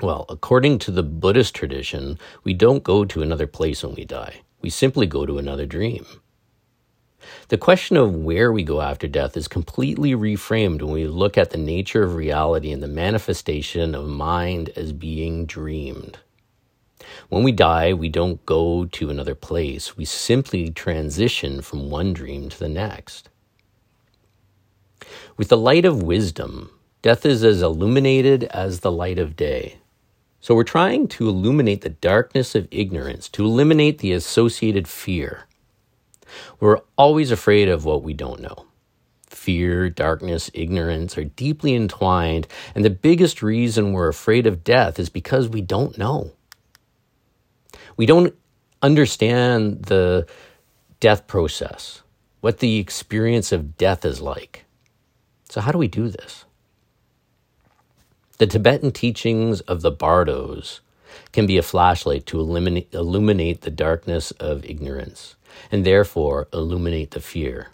Well, 0.00 0.26
according 0.28 0.78
to 0.80 0.90
the 0.90 1.02
Buddhist 1.02 1.54
tradition, 1.54 2.18
we 2.44 2.54
don't 2.54 2.82
go 2.82 3.04
to 3.04 3.22
another 3.22 3.46
place 3.46 3.82
when 3.82 3.94
we 3.94 4.04
die. 4.04 4.42
We 4.62 4.70
simply 4.70 5.06
go 5.06 5.26
to 5.26 5.38
another 5.38 5.66
dream. 5.66 6.06
The 7.48 7.58
question 7.58 7.96
of 7.96 8.14
where 8.14 8.52
we 8.52 8.62
go 8.62 8.80
after 8.80 9.08
death 9.08 9.36
is 9.36 9.48
completely 9.48 10.12
reframed 10.12 10.82
when 10.82 10.92
we 10.92 11.06
look 11.06 11.36
at 11.36 11.50
the 11.50 11.58
nature 11.58 12.02
of 12.02 12.14
reality 12.14 12.72
and 12.72 12.82
the 12.82 12.88
manifestation 12.88 13.94
of 13.94 14.06
mind 14.06 14.70
as 14.76 14.92
being 14.92 15.46
dreamed. 15.46 16.18
When 17.28 17.42
we 17.42 17.52
die, 17.52 17.92
we 17.92 18.08
don't 18.08 18.44
go 18.46 18.84
to 18.84 19.10
another 19.10 19.34
place. 19.34 19.96
We 19.96 20.04
simply 20.04 20.70
transition 20.70 21.62
from 21.62 21.90
one 21.90 22.12
dream 22.12 22.48
to 22.50 22.58
the 22.58 22.68
next. 22.68 23.28
With 25.36 25.48
the 25.48 25.56
light 25.56 25.84
of 25.84 26.02
wisdom, 26.02 26.70
death 27.02 27.24
is 27.24 27.44
as 27.44 27.62
illuminated 27.62 28.44
as 28.44 28.80
the 28.80 28.92
light 28.92 29.18
of 29.18 29.36
day. 29.36 29.78
So 30.40 30.54
we're 30.54 30.64
trying 30.64 31.08
to 31.08 31.28
illuminate 31.28 31.80
the 31.80 31.88
darkness 31.88 32.54
of 32.54 32.68
ignorance, 32.70 33.28
to 33.30 33.44
eliminate 33.44 33.98
the 33.98 34.12
associated 34.12 34.86
fear. 34.86 35.47
We're 36.60 36.80
always 36.96 37.30
afraid 37.30 37.68
of 37.68 37.84
what 37.84 38.02
we 38.02 38.14
don't 38.14 38.40
know. 38.40 38.66
Fear, 39.26 39.90
darkness, 39.90 40.50
ignorance 40.54 41.16
are 41.18 41.24
deeply 41.24 41.74
entwined, 41.74 42.46
and 42.74 42.84
the 42.84 42.90
biggest 42.90 43.42
reason 43.42 43.92
we're 43.92 44.08
afraid 44.08 44.46
of 44.46 44.64
death 44.64 44.98
is 44.98 45.08
because 45.08 45.48
we 45.48 45.60
don't 45.60 45.96
know. 45.98 46.32
We 47.96 48.06
don't 48.06 48.34
understand 48.82 49.84
the 49.84 50.26
death 51.00 51.26
process, 51.26 52.02
what 52.40 52.58
the 52.58 52.78
experience 52.78 53.52
of 53.52 53.76
death 53.76 54.04
is 54.04 54.20
like. 54.20 54.64
So, 55.48 55.60
how 55.60 55.72
do 55.72 55.78
we 55.78 55.88
do 55.88 56.08
this? 56.08 56.44
The 58.38 58.46
Tibetan 58.46 58.92
teachings 58.92 59.60
of 59.62 59.82
the 59.82 59.90
Bardos 59.90 60.80
can 61.32 61.46
be 61.46 61.58
a 61.58 61.62
flashlight 61.62 62.26
to 62.26 62.40
illuminate, 62.40 62.92
illuminate 62.92 63.62
the 63.62 63.70
darkness 63.70 64.30
of 64.32 64.64
ignorance 64.64 65.36
and 65.70 65.84
therefore 65.84 66.48
illuminate 66.52 67.12
the 67.12 67.20
fear. 67.20 67.70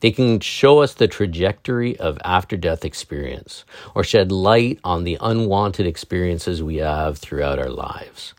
They 0.00 0.10
can 0.12 0.40
show 0.40 0.80
us 0.80 0.94
the 0.94 1.08
trajectory 1.08 1.98
of 1.98 2.18
after 2.24 2.56
death 2.56 2.84
experience 2.84 3.64
or 3.94 4.04
shed 4.04 4.30
light 4.30 4.78
on 4.84 5.04
the 5.04 5.18
unwanted 5.20 5.86
experiences 5.86 6.62
we 6.62 6.76
have 6.76 7.18
throughout 7.18 7.58
our 7.58 7.70
lives. 7.70 8.34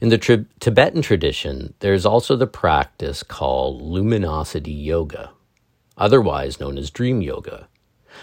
In 0.00 0.08
the 0.08 0.18
tri- 0.18 0.44
Tibetan 0.60 1.02
tradition, 1.02 1.74
there's 1.80 2.06
also 2.06 2.36
the 2.36 2.46
practice 2.46 3.22
called 3.22 3.82
luminosity 3.82 4.72
yoga, 4.72 5.32
otherwise 5.96 6.60
known 6.60 6.78
as 6.78 6.90
dream 6.90 7.22
yoga, 7.22 7.68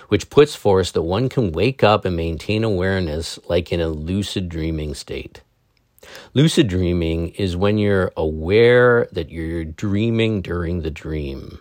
which 0.08 0.30
puts 0.30 0.56
forth 0.56 0.94
that 0.94 1.02
one 1.02 1.30
can 1.30 1.52
wake 1.52 1.84
up 1.84 2.06
and 2.06 2.16
maintain 2.16 2.64
awareness 2.64 3.38
like 3.48 3.72
in 3.72 3.80
a 3.80 3.90
lucid 3.90 4.50
dreaming 4.50 4.96
state. 4.96 5.42
Lucid 6.34 6.68
dreaming 6.68 7.30
is 7.30 7.56
when 7.56 7.78
you're 7.78 8.12
aware 8.16 9.08
that 9.12 9.30
you're 9.30 9.66
dreaming 9.66 10.42
during 10.42 10.82
the 10.82 10.92
dream. 10.92 11.60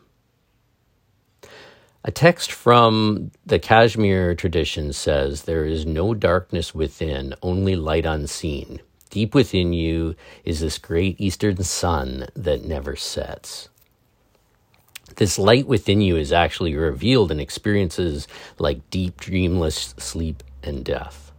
A 2.04 2.10
text 2.10 2.52
from 2.52 3.32
the 3.44 3.58
Kashmir 3.58 4.34
tradition 4.34 4.92
says, 4.92 5.42
There 5.42 5.64
is 5.64 5.84
no 5.84 6.14
darkness 6.14 6.74
within, 6.74 7.34
only 7.42 7.76
light 7.76 8.06
unseen. 8.06 8.80
Deep 9.10 9.34
within 9.34 9.72
you 9.72 10.14
is 10.44 10.60
this 10.60 10.78
great 10.78 11.20
eastern 11.20 11.62
sun 11.62 12.28
that 12.36 12.64
never 12.64 12.94
sets. 12.94 13.68
This 15.18 15.36
light 15.36 15.66
within 15.66 16.00
you 16.00 16.14
is 16.14 16.32
actually 16.32 16.76
revealed 16.76 17.32
in 17.32 17.40
experiences 17.40 18.28
like 18.60 18.88
deep, 18.88 19.18
dreamless 19.18 19.92
sleep 19.98 20.44
and 20.62 20.84
death. 20.84 21.32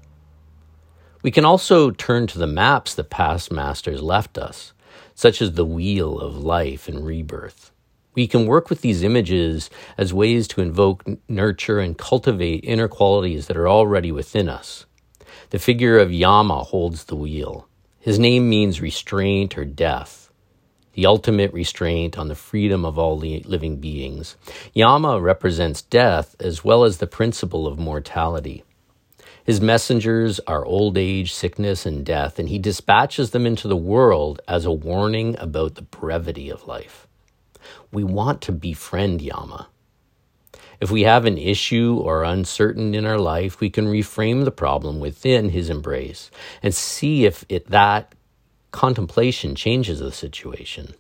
We 1.22 1.32
can 1.32 1.46
also 1.46 1.90
turn 1.90 2.28
to 2.28 2.38
the 2.38 2.46
maps 2.46 2.94
that 2.96 3.10
past 3.10 3.54
masters 3.54 4.02
left 4.02 4.38
us, 4.38 4.74
such 5.16 5.42
as 5.42 5.54
the 5.54 5.64
wheel 5.64 6.20
of 6.20 6.36
life 6.36 6.90
and 6.90 7.06
rebirth. 7.06 7.72
We 8.16 8.28
can 8.28 8.48
work 8.48 8.70
with 8.70 8.82
these 8.82 9.02
images 9.02 9.70
as 9.98 10.14
ways 10.14 10.50
to 10.50 10.62
invoke, 10.62 11.06
nurture, 11.30 11.80
and 11.80 11.98
cultivate 11.98 12.66
inner 12.66 12.90
qualities 12.90 13.48
that 13.48 13.56
are 13.56 13.70
already 13.70 14.12
within 14.12 14.50
us. 14.50 14.88
The 15.52 15.60
figure 15.60 15.98
of 15.98 16.12
Yama 16.12 16.66
holds 16.66 17.06
the 17.06 17.16
wheel. 17.16 17.70
His 17.98 18.20
name 18.20 18.50
means 18.50 18.82
restraint 18.82 19.58
or 19.58 19.64
death, 19.64 20.19
the 21.00 21.06
ultimate 21.06 21.54
restraint 21.54 22.18
on 22.18 22.28
the 22.28 22.36
freedom 22.36 22.84
of 22.84 23.00
all 23.00 23.18
living 23.18 23.78
beings. 23.78 24.36
Yama 24.74 25.22
represents 25.22 25.82
death 25.82 26.36
as 26.42 26.62
well 26.62 26.84
as 26.84 26.98
the 26.98 27.08
principle 27.08 27.68
of 27.68 27.80
mortality. 27.80 28.66
His 29.46 29.62
messengers 29.62 30.42
are 30.42 30.66
old 30.66 30.98
age, 30.98 31.34
sickness, 31.34 31.86
and 31.86 32.06
death, 32.06 32.38
and 32.38 32.50
he 32.50 32.60
dispatches 32.60 33.32
them 33.32 33.46
into 33.46 33.70
the 33.70 33.78
world 33.78 34.42
as 34.46 34.66
a 34.66 34.74
warning 34.74 35.38
about 35.40 35.76
the 35.76 35.84
brevity 35.84 36.50
of 36.50 36.68
life. 36.68 37.08
We 37.94 38.04
want 38.04 38.42
to 38.42 38.52
befriend 38.52 39.22
Yama. 39.22 39.70
If 40.82 40.92
we 40.92 41.04
have 41.04 41.24
an 41.24 41.38
issue 41.38 42.02
or 42.04 42.26
uncertain 42.26 42.94
in 42.94 43.06
our 43.06 43.20
life, 43.20 43.62
we 43.62 43.70
can 43.70 43.86
reframe 43.86 44.44
the 44.44 44.52
problem 44.52 45.00
within 45.00 45.48
his 45.48 45.70
embrace 45.70 46.30
and 46.62 46.76
see 46.76 47.26
if 47.26 47.46
it, 47.48 47.68
that 47.68 48.16
contemplation 48.72 49.56
changes 49.56 50.00
the 50.00 50.12
situation. 50.12 50.94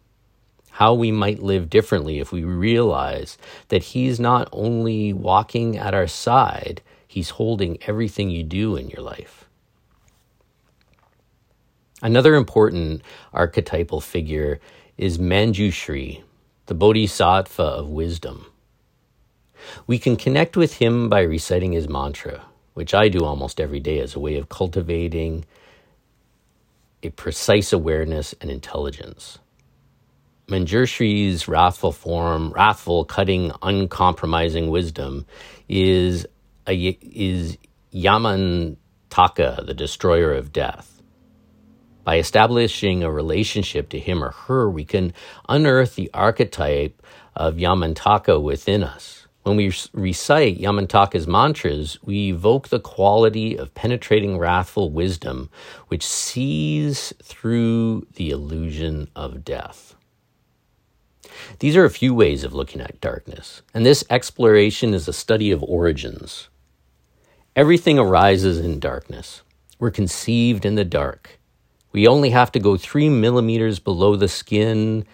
How 0.71 0.93
we 0.93 1.11
might 1.11 1.43
live 1.43 1.69
differently 1.69 2.19
if 2.19 2.31
we 2.31 2.43
realize 2.43 3.37
that 3.67 3.83
he's 3.83 4.19
not 4.19 4.47
only 4.51 5.13
walking 5.13 5.77
at 5.77 5.93
our 5.93 6.07
side, 6.07 6.81
he's 7.07 7.31
holding 7.31 7.77
everything 7.83 8.29
you 8.29 8.43
do 8.43 8.75
in 8.75 8.89
your 8.89 9.01
life. 9.01 9.45
Another 12.01 12.35
important 12.35 13.01
archetypal 13.33 13.99
figure 13.99 14.61
is 14.97 15.17
Manjushri, 15.17 16.23
the 16.67 16.73
Bodhisattva 16.73 17.63
of 17.63 17.89
wisdom. 17.89 18.45
We 19.85 19.99
can 19.99 20.15
connect 20.15 20.55
with 20.55 20.75
him 20.75 21.09
by 21.09 21.21
reciting 21.21 21.73
his 21.73 21.89
mantra, 21.89 22.43
which 22.73 22.93
I 22.93 23.09
do 23.09 23.25
almost 23.25 23.59
every 23.59 23.81
day 23.81 23.99
as 23.99 24.15
a 24.15 24.19
way 24.19 24.37
of 24.37 24.47
cultivating 24.47 25.45
a 27.03 27.09
precise 27.09 27.73
awareness 27.73 28.33
and 28.41 28.51
intelligence. 28.51 29.39
Manjushri's 30.47 31.47
wrathful 31.47 31.91
form, 31.91 32.51
wrathful, 32.51 33.05
cutting, 33.05 33.51
uncompromising 33.61 34.69
wisdom 34.69 35.25
is 35.67 36.25
a, 36.67 36.75
is 37.01 37.57
Yamantaka, 37.93 39.65
the 39.65 39.73
destroyer 39.75 40.33
of 40.33 40.51
death. 40.51 41.01
By 42.03 42.17
establishing 42.17 43.03
a 43.03 43.11
relationship 43.11 43.89
to 43.89 43.99
him 43.99 44.23
or 44.23 44.31
her, 44.31 44.69
we 44.69 44.85
can 44.85 45.13
unearth 45.47 45.95
the 45.95 46.09
archetype 46.13 47.01
of 47.35 47.55
Yamantaka 47.55 48.41
within 48.41 48.83
us. 48.83 49.27
When 49.49 49.57
we 49.57 49.73
recite 49.93 50.59
Yamantaka's 50.59 51.25
mantras, 51.25 51.97
we 52.03 52.29
evoke 52.29 52.67
the 52.67 52.79
quality 52.79 53.57
of 53.57 53.73
penetrating 53.73 54.37
wrathful 54.37 54.91
wisdom, 54.91 55.49
which 55.87 56.05
sees 56.05 57.15
through 57.23 58.05
the 58.13 58.29
illusion 58.29 59.09
of 59.15 59.43
death. 59.43 59.95
These 61.57 61.75
are 61.75 61.83
a 61.83 61.89
few 61.89 62.13
ways 62.13 62.43
of 62.43 62.53
looking 62.53 62.79
at 62.79 63.01
darkness, 63.01 63.63
and 63.73 63.83
this 63.83 64.03
exploration 64.11 64.93
is 64.93 65.07
a 65.07 65.13
study 65.13 65.49
of 65.49 65.63
origins. 65.63 66.49
Everything 67.55 67.97
arises 67.97 68.59
in 68.59 68.79
darkness. 68.79 69.41
We're 69.79 69.89
conceived 69.89 70.63
in 70.63 70.75
the 70.75 70.85
dark. 70.85 71.39
We 71.91 72.05
only 72.05 72.29
have 72.29 72.51
to 72.51 72.59
go 72.59 72.77
three 72.77 73.09
millimeters 73.09 73.79
below 73.79 74.15
the 74.15 74.27
skin, 74.27 75.07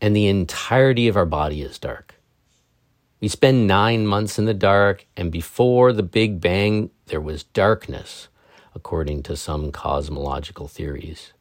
and 0.00 0.14
the 0.14 0.28
entirety 0.28 1.08
of 1.08 1.16
our 1.16 1.26
body 1.26 1.62
is 1.62 1.80
dark. 1.80 2.15
We 3.20 3.28
spend 3.28 3.66
nine 3.66 4.06
months 4.06 4.38
in 4.38 4.44
the 4.44 4.54
dark, 4.54 5.06
and 5.16 5.32
before 5.32 5.92
the 5.92 6.02
Big 6.02 6.40
Bang, 6.40 6.90
there 7.06 7.20
was 7.20 7.44
darkness, 7.44 8.28
according 8.74 9.22
to 9.24 9.36
some 9.36 9.72
cosmological 9.72 10.68
theories. 10.68 11.32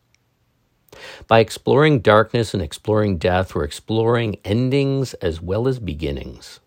By 1.27 1.39
exploring 1.39 1.99
darkness 1.99 2.53
and 2.53 2.63
exploring 2.63 3.17
death, 3.17 3.53
we're 3.53 3.65
exploring 3.65 4.37
endings 4.45 5.13
as 5.15 5.41
well 5.41 5.67
as 5.67 5.79
beginnings. 5.79 6.61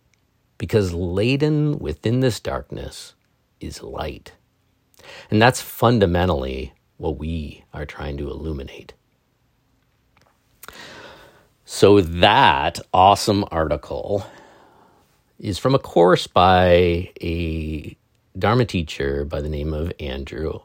Because 0.58 0.92
laden 0.92 1.78
within 1.78 2.20
this 2.20 2.38
darkness 2.38 3.14
is 3.60 3.82
light. 3.82 4.32
And 5.30 5.40
that's 5.40 5.62
fundamentally 5.62 6.74
what 6.98 7.16
we 7.16 7.64
are 7.72 7.86
trying 7.86 8.18
to 8.18 8.28
illuminate. 8.28 8.92
So, 11.64 12.00
that 12.00 12.80
awesome 12.92 13.44
article 13.50 14.26
is 15.38 15.58
from 15.58 15.74
a 15.74 15.78
course 15.78 16.26
by 16.26 17.10
a 17.20 17.96
Dharma 18.38 18.64
teacher 18.64 19.24
by 19.24 19.40
the 19.40 19.48
name 19.48 19.72
of 19.72 19.92
Andrew 20.00 20.60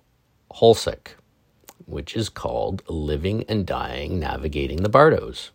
Holecek, 0.51 1.09
which 1.85 2.15
is 2.15 2.29
called 2.29 2.83
Living 2.87 3.43
and 3.47 3.65
Dying 3.65 4.19
Navigating 4.19 4.83
the 4.83 4.89
Bardos. 4.89 5.51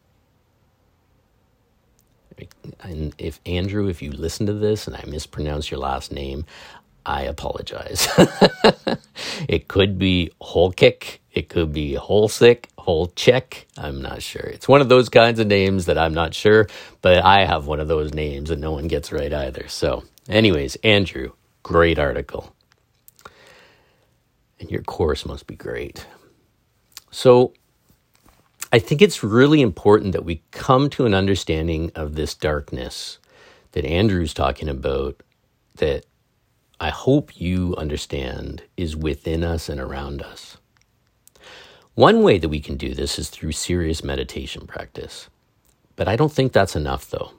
And 2.80 3.14
if 3.18 3.40
Andrew, 3.46 3.88
if 3.88 4.02
you 4.02 4.12
listen 4.12 4.46
to 4.46 4.52
this 4.52 4.86
and 4.86 4.96
I 4.96 5.04
mispronounce 5.06 5.70
your 5.70 5.80
last 5.80 6.12
name, 6.12 6.44
I 7.04 7.22
apologize. 7.22 8.08
it 9.48 9.68
could 9.68 9.98
be 9.98 10.30
whole 10.40 10.70
kick. 10.70 11.20
It 11.32 11.48
could 11.48 11.72
be 11.72 11.94
whole 11.94 12.28
check. 13.16 13.66
I'm 13.76 14.02
not 14.02 14.22
sure. 14.22 14.42
It's 14.42 14.68
one 14.68 14.80
of 14.80 14.88
those 14.88 15.08
kinds 15.08 15.38
of 15.40 15.46
names 15.46 15.86
that 15.86 15.98
I'm 15.98 16.14
not 16.14 16.34
sure, 16.34 16.68
but 17.02 17.24
I 17.24 17.44
have 17.44 17.66
one 17.66 17.80
of 17.80 17.88
those 17.88 18.14
names 18.14 18.50
and 18.50 18.60
no 18.60 18.72
one 18.72 18.88
gets 18.88 19.12
right 19.12 19.32
either. 19.32 19.68
So, 19.68 20.04
anyways, 20.28 20.76
Andrew, 20.76 21.32
great 21.62 21.98
article. 21.98 22.54
And 24.60 24.70
your 24.70 24.82
course 24.82 25.26
must 25.26 25.46
be 25.46 25.56
great. 25.56 26.06
So, 27.10 27.52
I 28.72 28.78
think 28.78 29.02
it's 29.02 29.24
really 29.24 29.62
important 29.62 30.12
that 30.12 30.24
we 30.24 30.42
come 30.50 30.90
to 30.90 31.06
an 31.06 31.14
understanding 31.14 31.92
of 31.94 32.16
this 32.16 32.34
darkness 32.34 33.18
that 33.72 33.84
Andrew's 33.86 34.34
talking 34.34 34.68
about 34.68 35.22
that 35.76 36.04
I 36.80 36.90
hope 36.90 37.40
you 37.40 37.74
understand 37.78 38.62
is 38.76 38.96
within 38.96 39.44
us 39.44 39.70
and 39.70 39.80
around 39.80 40.22
us. 40.22 40.57
One 41.98 42.22
way 42.22 42.38
that 42.38 42.48
we 42.48 42.60
can 42.60 42.76
do 42.76 42.94
this 42.94 43.18
is 43.18 43.28
through 43.28 43.50
serious 43.50 44.04
meditation 44.04 44.68
practice. 44.68 45.28
But 45.96 46.06
I 46.06 46.14
don't 46.14 46.30
think 46.30 46.52
that's 46.52 46.76
enough, 46.76 47.10
though. 47.10 47.32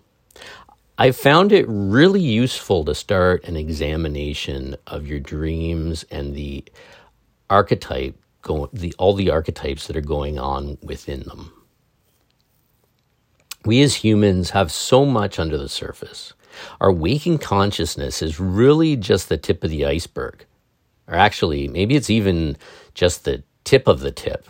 I've 0.98 1.16
found 1.16 1.54
it 1.54 1.66
really 1.70 2.20
useful 2.20 2.84
to 2.84 2.94
start 2.94 3.46
an 3.46 3.56
examination 3.56 4.76
of 4.86 5.08
your 5.08 5.22
dreams 5.22 6.04
and 6.12 6.36
the 6.36 6.66
archetype, 7.50 8.18
go, 8.42 8.70
the, 8.74 8.94
all 9.00 9.14
the 9.14 9.30
archetypes 9.30 9.88
that 9.88 9.96
are 9.96 10.02
going 10.02 10.38
on 10.38 10.78
within 10.82 11.22
them. 11.22 11.54
We 13.64 13.82
as 13.82 13.96
humans 13.96 14.50
have 14.50 14.74
so 14.74 15.06
much 15.06 15.40
under 15.40 15.58
the 15.58 15.70
surface. 15.70 16.34
Our 16.82 16.92
waking 16.92 17.38
consciousness 17.38 18.22
is 18.22 18.42
really 18.42 18.98
just 18.98 19.30
the 19.30 19.38
tip 19.38 19.64
of 19.64 19.70
the 19.70 19.86
iceberg. 19.86 20.46
Or 21.08 21.16
actually, 21.16 21.70
maybe 21.70 21.96
it's 21.96 22.10
even 22.10 22.58
just 22.94 23.24
the 23.24 23.42
tip 23.70 23.88
of 23.88 24.00
the 24.00 24.10
tip. 24.10 24.48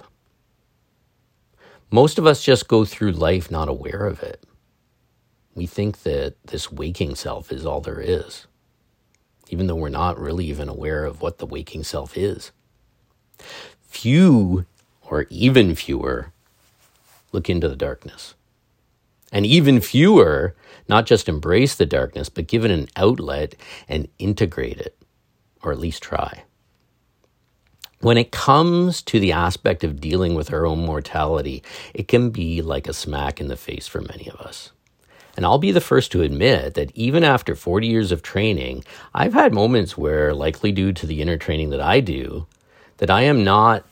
Most 1.91 2.17
of 2.17 2.25
us 2.25 2.41
just 2.41 2.69
go 2.69 2.85
through 2.85 3.11
life 3.11 3.51
not 3.51 3.67
aware 3.67 4.05
of 4.05 4.23
it. 4.23 4.45
We 5.53 5.65
think 5.65 6.03
that 6.03 6.35
this 6.45 6.71
waking 6.71 7.15
self 7.15 7.51
is 7.51 7.65
all 7.65 7.81
there 7.81 7.99
is, 7.99 8.47
even 9.49 9.67
though 9.67 9.75
we're 9.75 9.89
not 9.89 10.17
really 10.17 10.45
even 10.45 10.69
aware 10.69 11.03
of 11.03 11.21
what 11.21 11.37
the 11.37 11.45
waking 11.45 11.83
self 11.83 12.15
is. 12.15 12.53
Few, 13.81 14.65
or 15.01 15.25
even 15.29 15.75
fewer, 15.75 16.31
look 17.33 17.49
into 17.49 17.67
the 17.67 17.75
darkness. 17.75 18.35
And 19.33 19.45
even 19.45 19.81
fewer 19.81 20.55
not 20.87 21.05
just 21.05 21.27
embrace 21.27 21.75
the 21.75 21.85
darkness, 21.85 22.29
but 22.29 22.47
give 22.47 22.63
it 22.63 22.71
an 22.71 22.87
outlet 22.95 23.55
and 23.89 24.07
integrate 24.17 24.79
it, 24.79 24.95
or 25.61 25.73
at 25.73 25.79
least 25.79 26.01
try. 26.01 26.43
When 28.01 28.17
it 28.17 28.31
comes 28.31 29.01
to 29.03 29.19
the 29.19 29.33
aspect 29.33 29.83
of 29.83 29.99
dealing 29.99 30.33
with 30.33 30.53
our 30.53 30.65
own 30.65 30.85
mortality, 30.85 31.63
it 31.93 32.07
can 32.07 32.29
be 32.29 32.61
like 32.61 32.87
a 32.87 32.93
smack 32.93 33.41
in 33.41 33.49
the 33.49 33.57
face 33.57 33.87
for 33.87 33.99
many 33.99 34.29
of 34.29 34.39
us. 34.39 34.71
And 35.35 35.45
I'll 35.45 35.57
be 35.57 35.71
the 35.71 35.81
first 35.81 36.11
to 36.13 36.21
admit 36.21 36.75
that 36.75 36.95
even 36.95 37.25
after 37.25 37.55
40 37.55 37.87
years 37.87 38.11
of 38.11 38.21
training, 38.21 38.85
I've 39.13 39.33
had 39.33 39.53
moments 39.53 39.97
where, 39.97 40.33
likely 40.33 40.71
due 40.71 40.93
to 40.93 41.05
the 41.05 41.21
inner 41.21 41.37
training 41.37 41.71
that 41.71 41.81
I 41.81 41.99
do, 41.99 42.47
that 42.97 43.09
I 43.09 43.23
am 43.23 43.43
not 43.43 43.85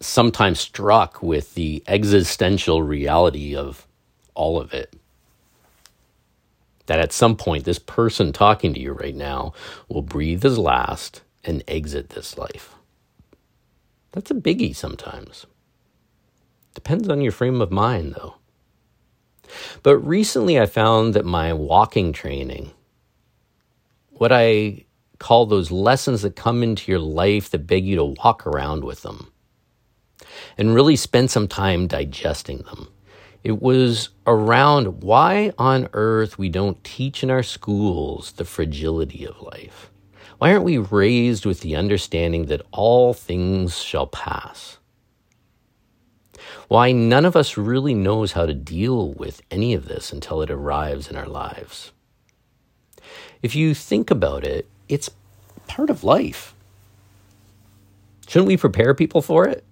sometimes 0.00 0.58
struck 0.58 1.22
with 1.22 1.54
the 1.54 1.82
existential 1.86 2.82
reality 2.82 3.54
of 3.54 3.86
all 4.34 4.60
of 4.60 4.72
it. 4.72 4.94
That 6.86 7.00
at 7.00 7.12
some 7.12 7.36
point, 7.36 7.64
this 7.64 7.78
person 7.78 8.32
talking 8.32 8.72
to 8.74 8.80
you 8.80 8.92
right 8.92 9.14
now 9.14 9.52
will 9.88 10.02
breathe 10.02 10.42
his 10.42 10.58
last 10.58 11.22
and 11.44 11.62
exit 11.68 12.10
this 12.10 12.38
life. 12.38 12.75
That's 14.16 14.30
a 14.30 14.34
biggie 14.34 14.74
sometimes. 14.74 15.44
Depends 16.74 17.06
on 17.10 17.20
your 17.20 17.32
frame 17.32 17.60
of 17.60 17.70
mind, 17.70 18.14
though. 18.14 18.36
But 19.82 19.98
recently 19.98 20.58
I 20.58 20.64
found 20.64 21.12
that 21.12 21.26
my 21.26 21.52
walking 21.52 22.14
training, 22.14 22.70
what 24.12 24.32
I 24.32 24.86
call 25.18 25.44
those 25.44 25.70
lessons 25.70 26.22
that 26.22 26.34
come 26.34 26.62
into 26.62 26.90
your 26.90 26.98
life 26.98 27.50
that 27.50 27.66
beg 27.66 27.84
you 27.84 27.96
to 27.96 28.04
walk 28.06 28.46
around 28.46 28.84
with 28.84 29.02
them 29.02 29.30
and 30.56 30.74
really 30.74 30.96
spend 30.96 31.30
some 31.30 31.46
time 31.46 31.86
digesting 31.86 32.62
them. 32.62 32.88
It 33.44 33.60
was 33.60 34.08
around 34.26 35.02
why 35.02 35.52
on 35.58 35.90
earth 35.92 36.38
we 36.38 36.48
don't 36.48 36.82
teach 36.82 37.22
in 37.22 37.30
our 37.30 37.42
schools 37.42 38.32
the 38.32 38.46
fragility 38.46 39.26
of 39.26 39.38
life. 39.42 39.90
Why 40.38 40.52
aren't 40.52 40.64
we 40.64 40.76
raised 40.76 41.46
with 41.46 41.60
the 41.60 41.76
understanding 41.76 42.46
that 42.46 42.62
all 42.70 43.14
things 43.14 43.78
shall 43.82 44.06
pass? 44.06 44.78
Why 46.68 46.92
none 46.92 47.24
of 47.24 47.36
us 47.36 47.56
really 47.56 47.94
knows 47.94 48.32
how 48.32 48.44
to 48.44 48.52
deal 48.52 49.12
with 49.14 49.40
any 49.50 49.72
of 49.72 49.88
this 49.88 50.12
until 50.12 50.42
it 50.42 50.50
arrives 50.50 51.08
in 51.08 51.16
our 51.16 51.26
lives. 51.26 51.92
If 53.40 53.54
you 53.54 53.72
think 53.72 54.10
about 54.10 54.44
it, 54.44 54.68
it's 54.88 55.10
part 55.68 55.88
of 55.88 56.04
life. 56.04 56.54
Shouldn't 58.26 58.48
we 58.48 58.56
prepare 58.56 58.94
people 58.94 59.22
for 59.22 59.46
it? 59.46 59.64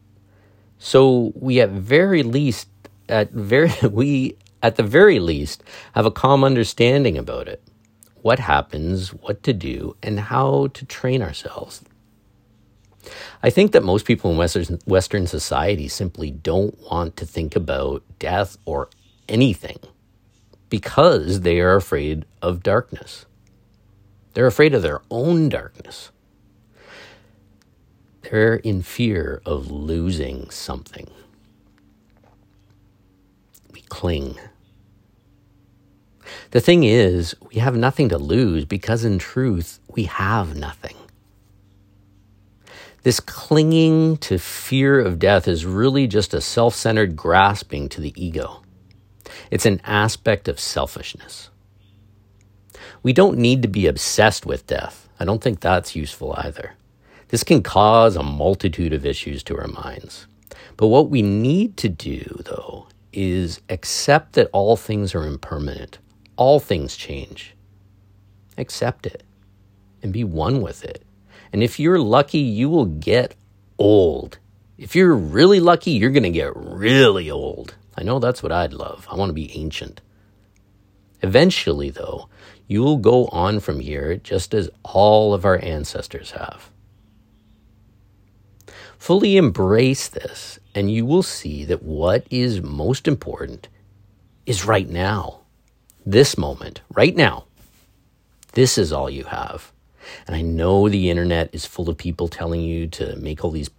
So 0.78 1.32
we 1.34 1.60
at 1.60 1.70
very 1.70 2.22
least 2.22 2.68
at 3.08 3.30
very 3.32 3.72
we 3.90 4.36
at 4.62 4.76
the 4.76 4.82
very 4.82 5.18
least 5.18 5.62
have 5.94 6.06
a 6.06 6.10
calm 6.10 6.44
understanding 6.44 7.18
about 7.18 7.48
it 7.48 7.60
what 8.24 8.38
happens, 8.38 9.10
what 9.10 9.42
to 9.42 9.52
do, 9.52 9.94
and 10.02 10.18
how 10.18 10.66
to 10.68 10.86
train 10.86 11.20
ourselves. 11.20 11.82
I 13.42 13.50
think 13.50 13.72
that 13.72 13.82
most 13.84 14.06
people 14.06 14.30
in 14.30 14.38
Western, 14.38 14.78
Western 14.86 15.26
society 15.26 15.88
simply 15.88 16.30
don't 16.30 16.74
want 16.90 17.18
to 17.18 17.26
think 17.26 17.54
about 17.54 18.02
death 18.18 18.56
or 18.64 18.88
anything 19.28 19.78
because 20.70 21.42
they 21.42 21.60
are 21.60 21.76
afraid 21.76 22.24
of 22.40 22.62
darkness. 22.62 23.26
They're 24.32 24.46
afraid 24.46 24.72
of 24.72 24.80
their 24.80 25.02
own 25.10 25.50
darkness. 25.50 26.10
They're 28.22 28.56
in 28.56 28.80
fear 28.80 29.42
of 29.44 29.70
losing 29.70 30.48
something. 30.48 31.10
We 33.70 33.82
cling 33.82 34.38
the 36.50 36.60
thing 36.60 36.84
is, 36.84 37.34
we 37.52 37.56
have 37.56 37.76
nothing 37.76 38.08
to 38.10 38.18
lose 38.18 38.64
because 38.64 39.04
in 39.04 39.18
truth, 39.18 39.80
we 39.88 40.04
have 40.04 40.56
nothing. 40.56 40.96
This 43.02 43.20
clinging 43.20 44.16
to 44.18 44.38
fear 44.38 44.98
of 44.98 45.18
death 45.18 45.46
is 45.46 45.66
really 45.66 46.06
just 46.06 46.32
a 46.32 46.40
self 46.40 46.74
centered 46.74 47.16
grasping 47.16 47.88
to 47.90 48.00
the 48.00 48.14
ego. 48.16 48.62
It's 49.50 49.66
an 49.66 49.80
aspect 49.84 50.48
of 50.48 50.58
selfishness. 50.58 51.50
We 53.02 53.12
don't 53.12 53.36
need 53.36 53.60
to 53.62 53.68
be 53.68 53.86
obsessed 53.86 54.46
with 54.46 54.66
death. 54.66 55.08
I 55.20 55.26
don't 55.26 55.42
think 55.42 55.60
that's 55.60 55.94
useful 55.94 56.34
either. 56.38 56.72
This 57.28 57.44
can 57.44 57.62
cause 57.62 58.16
a 58.16 58.22
multitude 58.22 58.94
of 58.94 59.04
issues 59.04 59.42
to 59.44 59.58
our 59.58 59.68
minds. 59.68 60.26
But 60.76 60.88
what 60.88 61.10
we 61.10 61.20
need 61.20 61.76
to 61.78 61.88
do, 61.88 62.42
though, 62.44 62.88
is 63.12 63.60
accept 63.68 64.32
that 64.32 64.48
all 64.52 64.76
things 64.76 65.14
are 65.14 65.26
impermanent 65.26 65.98
all 66.36 66.60
things 66.60 66.96
change. 66.96 67.54
Accept 68.58 69.06
it 69.06 69.22
and 70.02 70.12
be 70.12 70.24
one 70.24 70.60
with 70.60 70.84
it. 70.84 71.04
And 71.52 71.62
if 71.62 71.78
you're 71.78 71.98
lucky, 71.98 72.38
you 72.38 72.68
will 72.68 72.86
get 72.86 73.34
old. 73.78 74.38
If 74.76 74.94
you're 74.96 75.14
really 75.14 75.60
lucky, 75.60 75.92
you're 75.92 76.10
going 76.10 76.24
to 76.24 76.30
get 76.30 76.52
really 76.56 77.30
old. 77.30 77.74
I 77.96 78.02
know 78.02 78.18
that's 78.18 78.42
what 78.42 78.52
I'd 78.52 78.72
love. 78.72 79.06
I 79.10 79.16
want 79.16 79.30
to 79.30 79.34
be 79.34 79.56
ancient. 79.56 80.00
Eventually, 81.22 81.90
though, 81.90 82.28
you 82.66 82.82
will 82.82 82.96
go 82.96 83.26
on 83.28 83.60
from 83.60 83.80
here 83.80 84.16
just 84.16 84.52
as 84.52 84.68
all 84.82 85.32
of 85.32 85.44
our 85.44 85.62
ancestors 85.62 86.32
have. 86.32 86.70
Fully 88.98 89.36
embrace 89.36 90.08
this, 90.08 90.58
and 90.74 90.90
you 90.90 91.06
will 91.06 91.22
see 91.22 91.64
that 91.66 91.82
what 91.82 92.26
is 92.30 92.62
most 92.62 93.06
important 93.06 93.68
is 94.44 94.66
right 94.66 94.88
now 94.88 95.43
this 96.06 96.36
moment, 96.36 96.82
right 96.90 97.16
now, 97.16 97.44
this 98.52 98.76
is 98.76 98.92
all 98.92 99.08
you 99.08 99.24
have. 99.24 99.72
And 100.26 100.36
I 100.36 100.42
know 100.42 100.88
the 100.88 101.10
internet 101.10 101.50
is 101.52 101.64
full 101.64 101.88
of 101.88 101.96
people 101.96 102.28
telling 102.28 102.60
you 102.60 102.86
to 102.88 103.16
make 103.16 103.42
all 103.42 103.50
these 103.50 103.70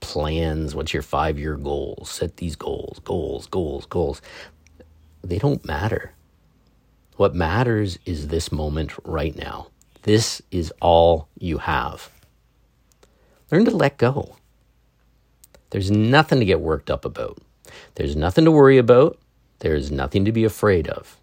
plans. 0.00 0.74
What's 0.74 0.92
your 0.92 1.02
five 1.02 1.38
year 1.38 1.56
goals? 1.56 2.10
Set 2.10 2.36
these 2.36 2.54
goals, 2.54 2.98
goals, 3.00 3.46
goals, 3.46 3.86
goals. 3.86 4.20
They 5.22 5.38
don't 5.38 5.64
matter. 5.64 6.12
What 7.16 7.34
matters 7.34 7.98
is 8.04 8.28
this 8.28 8.52
moment 8.52 8.92
right 9.04 9.36
now. 9.36 9.68
This 10.02 10.40
is 10.50 10.72
all 10.80 11.28
you 11.38 11.58
have. 11.58 12.10
Learn 13.50 13.64
to 13.64 13.70
let 13.70 13.98
go. 13.98 14.36
There's 15.70 15.90
nothing 15.90 16.40
to 16.40 16.44
get 16.44 16.60
worked 16.60 16.90
up 16.90 17.04
about. 17.04 17.38
There's 17.94 18.16
nothing 18.16 18.44
to 18.44 18.50
worry 18.50 18.78
about. 18.78 19.18
There's 19.60 19.90
nothing 19.90 20.24
to 20.24 20.32
be 20.32 20.44
afraid 20.44 20.88
of 20.88 21.19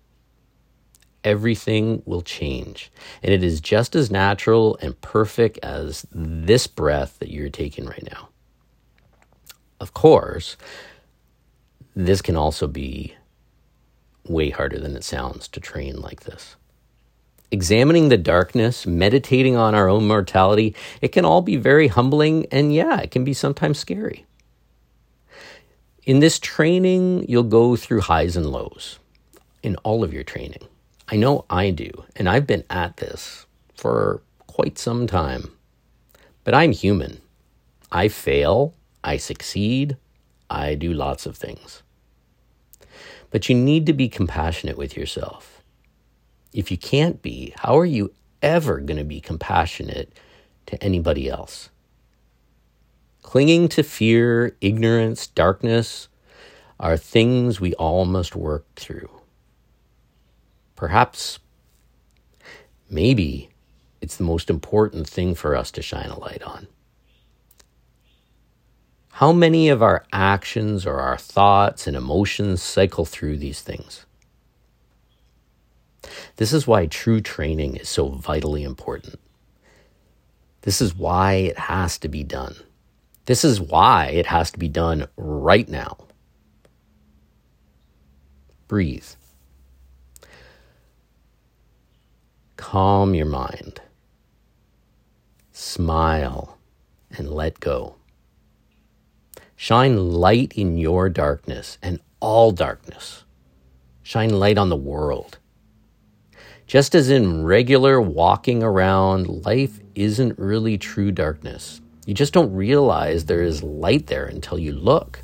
everything 1.24 2.02
will 2.06 2.22
change. 2.22 2.92
And 3.22 3.34
it 3.34 3.44
is 3.44 3.60
just 3.60 3.96
as 3.96 4.12
natural 4.12 4.78
and 4.82 5.00
perfect 5.02 5.60
as 5.64 6.06
this 6.12 6.68
breath 6.68 7.20
that 7.20 7.32
you're 7.32 7.50
taking 7.50 7.86
right 7.86 8.08
now. 8.10 8.30
Of 9.80 9.94
course, 9.94 10.58
this 11.96 12.22
can 12.22 12.36
also 12.36 12.68
be 12.68 13.16
way 14.28 14.50
harder 14.50 14.80
than 14.80 14.96
it 14.96 15.04
sounds 15.04 15.48
to 15.50 15.60
train 15.60 16.02
like 16.02 16.22
this. 16.22 16.56
Examining 17.50 18.10
the 18.10 18.18
darkness, 18.18 18.86
meditating 18.86 19.56
on 19.56 19.74
our 19.74 19.88
own 19.88 20.08
mortality, 20.08 20.76
it 21.02 21.10
can 21.10 21.24
all 21.24 21.42
be 21.42 21.56
very 21.56 21.88
humbling 21.88 22.46
and 22.52 22.74
yeah, 22.74 23.00
it 23.00 23.12
can 23.12 23.24
be 23.24 23.34
sometimes 23.34 23.80
scary. 23.80 24.26
In 26.04 26.20
this 26.20 26.40
training, 26.40 27.26
you'll 27.28 27.44
go 27.44 27.76
through 27.76 28.02
highs 28.02 28.36
and 28.36 28.46
lows 28.46 29.00
in 29.64 29.76
all 29.78 30.04
of 30.04 30.14
your 30.14 30.24
training. 30.24 30.68
I 31.10 31.16
know 31.16 31.46
I 31.50 31.70
do, 31.70 31.90
and 32.16 32.28
I've 32.28 32.46
been 32.46 32.66
at 32.70 32.98
this 32.98 33.46
for 33.76 34.22
quite 34.48 34.78
some 34.78 35.08
time. 35.08 35.52
But 36.44 36.54
I'm 36.54 36.72
human. 36.74 37.22
I 37.92 38.10
fail, 38.10 38.74
I 39.04 39.16
succeed, 39.18 39.96
I 40.50 40.76
do 40.76 40.92
lots 40.92 41.26
of 41.26 41.38
things. 41.38 41.82
But 43.32 43.48
you 43.48 43.56
need 43.56 43.86
to 43.86 43.94
be 43.94 44.10
compassionate 44.10 44.78
with 44.78 44.98
yourself. 44.98 45.62
If 46.54 46.72
you 46.72 46.78
can't 46.78 47.22
be, 47.22 47.54
how 47.58 47.78
are 47.78 47.86
you 47.86 48.14
ever 48.42 48.80
going 48.80 48.98
to 48.98 49.04
be 49.04 49.22
compassionate 49.22 50.12
to 50.66 50.84
anybody 50.84 51.30
else? 51.30 51.70
Clinging 53.22 53.68
to 53.70 53.84
fear, 53.84 54.58
ignorance, 54.60 55.28
darkness 55.28 56.10
are 56.80 56.98
things 56.98 57.62
we 57.62 57.74
all 57.76 58.06
must 58.06 58.36
work 58.36 58.66
through. 58.76 59.17
Perhaps, 60.78 61.40
maybe, 62.90 63.50
it's 64.00 64.16
the 64.16 64.24
most 64.24 64.50
important 64.50 65.10
thing 65.10 65.36
for 65.36 65.56
us 65.56 65.72
to 65.72 65.82
shine 65.82 66.10
a 66.10 66.20
light 66.20 66.44
on. 66.44 66.68
How 69.10 69.34
many 69.34 69.70
of 69.70 69.82
our 69.82 70.06
actions 70.14 70.86
or 70.86 71.00
our 71.00 71.18
thoughts 71.18 71.88
and 71.88 71.98
emotions 71.98 72.62
cycle 72.62 73.06
through 73.06 73.38
these 73.38 73.62
things? 73.62 74.06
This 76.36 76.54
is 76.54 76.68
why 76.68 76.86
true 76.86 77.22
training 77.22 77.78
is 77.78 77.90
so 77.90 78.10
vitally 78.10 78.62
important. 78.62 79.20
This 80.62 80.80
is 80.80 80.94
why 80.94 81.34
it 81.34 81.58
has 81.58 81.98
to 81.98 82.08
be 82.08 82.24
done. 82.24 82.56
This 83.26 83.44
is 83.44 83.60
why 83.60 84.06
it 84.08 84.28
has 84.28 84.52
to 84.52 84.60
be 84.60 84.70
done 84.70 85.08
right 85.18 85.68
now. 85.68 85.98
Breathe. 88.68 89.17
Calm 92.58 93.14
your 93.14 93.28
mind. 93.28 93.80
Smile 95.54 96.58
and 97.18 97.32
let 97.32 97.60
go. 97.60 97.96
Shine 99.56 100.12
light 100.12 100.54
in 100.54 100.78
your 100.78 101.10
darkness 101.10 101.78
and 101.82 102.00
all 102.20 102.52
darkness. 102.52 103.24
Shine 104.04 104.32
light 104.40 104.58
on 104.58 104.70
the 104.70 104.76
world. 104.76 105.38
Just 106.66 106.94
as 106.96 107.10
in 107.10 107.44
regular 107.44 108.02
walking 108.02 108.62
around, 108.62 109.46
life 109.46 109.80
isn't 109.96 110.38
really 110.38 110.78
true 110.78 111.12
darkness. 111.12 111.80
You 112.06 112.14
just 112.14 112.34
don't 112.34 112.54
realize 112.54 113.26
there 113.26 113.44
is 113.44 113.64
light 113.64 114.08
there 114.08 114.26
until 114.26 114.60
you 114.60 114.74
look. 114.74 115.22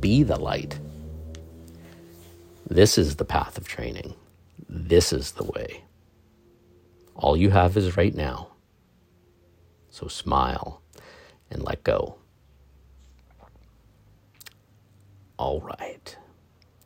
Be 0.00 0.22
the 0.22 0.38
light. 0.38 0.78
This 2.68 2.98
is 2.98 3.16
the 3.16 3.24
path 3.24 3.58
of 3.58 3.68
training. 3.68 4.14
This 4.68 5.12
is 5.12 5.32
the 5.32 5.44
way. 5.44 5.84
All 7.14 7.36
you 7.36 7.50
have 7.50 7.76
is 7.76 7.96
right 7.96 8.14
now. 8.14 8.48
So 9.90 10.08
smile 10.08 10.82
and 11.50 11.62
let 11.62 11.84
go. 11.84 12.16
All 15.36 15.60
right. 15.60 16.16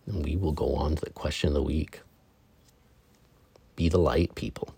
And 0.07 0.25
we 0.25 0.37
will 0.37 0.53
go 0.53 0.75
on 0.75 0.97
to 0.97 1.05
the 1.05 1.11
question 1.11 1.49
of 1.49 1.55
the 1.55 1.63
week. 1.63 2.01
Be 3.77 3.89
the 3.89 3.99
light, 3.99 4.35
people. 4.35 4.75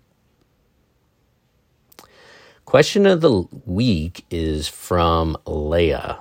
Question 2.65 3.07
of 3.07 3.21
the 3.23 3.45
week 3.65 4.27
is 4.31 4.69
from 4.69 5.37
Leah, 5.47 6.21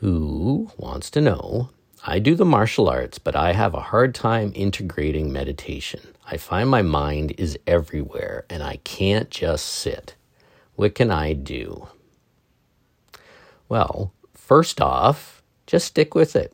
who 0.00 0.70
wants 0.76 1.10
to 1.10 1.20
know 1.20 1.70
I 2.04 2.18
do 2.18 2.34
the 2.34 2.44
martial 2.44 2.88
arts, 2.88 3.18
but 3.18 3.36
I 3.36 3.52
have 3.52 3.74
a 3.74 3.80
hard 3.80 4.12
time 4.14 4.52
integrating 4.56 5.32
meditation. 5.32 6.00
I 6.26 6.36
find 6.36 6.68
my 6.68 6.82
mind 6.82 7.34
is 7.38 7.56
everywhere 7.64 8.44
and 8.50 8.62
I 8.62 8.76
can't 8.78 9.30
just 9.30 9.66
sit. 9.66 10.16
What 10.74 10.96
can 10.96 11.12
I 11.12 11.32
do? 11.32 11.88
Well, 13.68 14.12
first 14.34 14.80
off, 14.80 15.42
just 15.66 15.86
stick 15.86 16.14
with 16.14 16.34
it. 16.34 16.52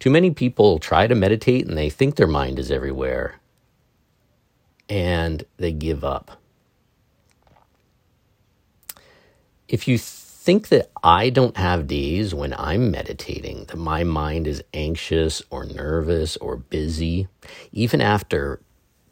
Too 0.00 0.10
many 0.10 0.32
people 0.32 0.80
try 0.80 1.06
to 1.06 1.14
meditate 1.14 1.68
and 1.68 1.78
they 1.78 1.88
think 1.88 2.16
their 2.16 2.26
mind 2.26 2.58
is 2.58 2.72
everywhere 2.72 3.36
and 4.88 5.44
they 5.58 5.70
give 5.70 6.02
up. 6.02 6.40
If 9.68 9.86
you 9.86 9.96
think 10.50 10.66
that 10.70 10.90
I 11.00 11.30
don't 11.30 11.56
have 11.56 11.86
days 11.86 12.34
when 12.34 12.52
I'm 12.54 12.90
meditating, 12.90 13.66
that 13.66 13.76
my 13.76 14.02
mind 14.02 14.48
is 14.48 14.64
anxious 14.74 15.40
or 15.48 15.64
nervous 15.64 16.36
or 16.38 16.56
busy, 16.56 17.28
even 17.70 18.00
after 18.00 18.60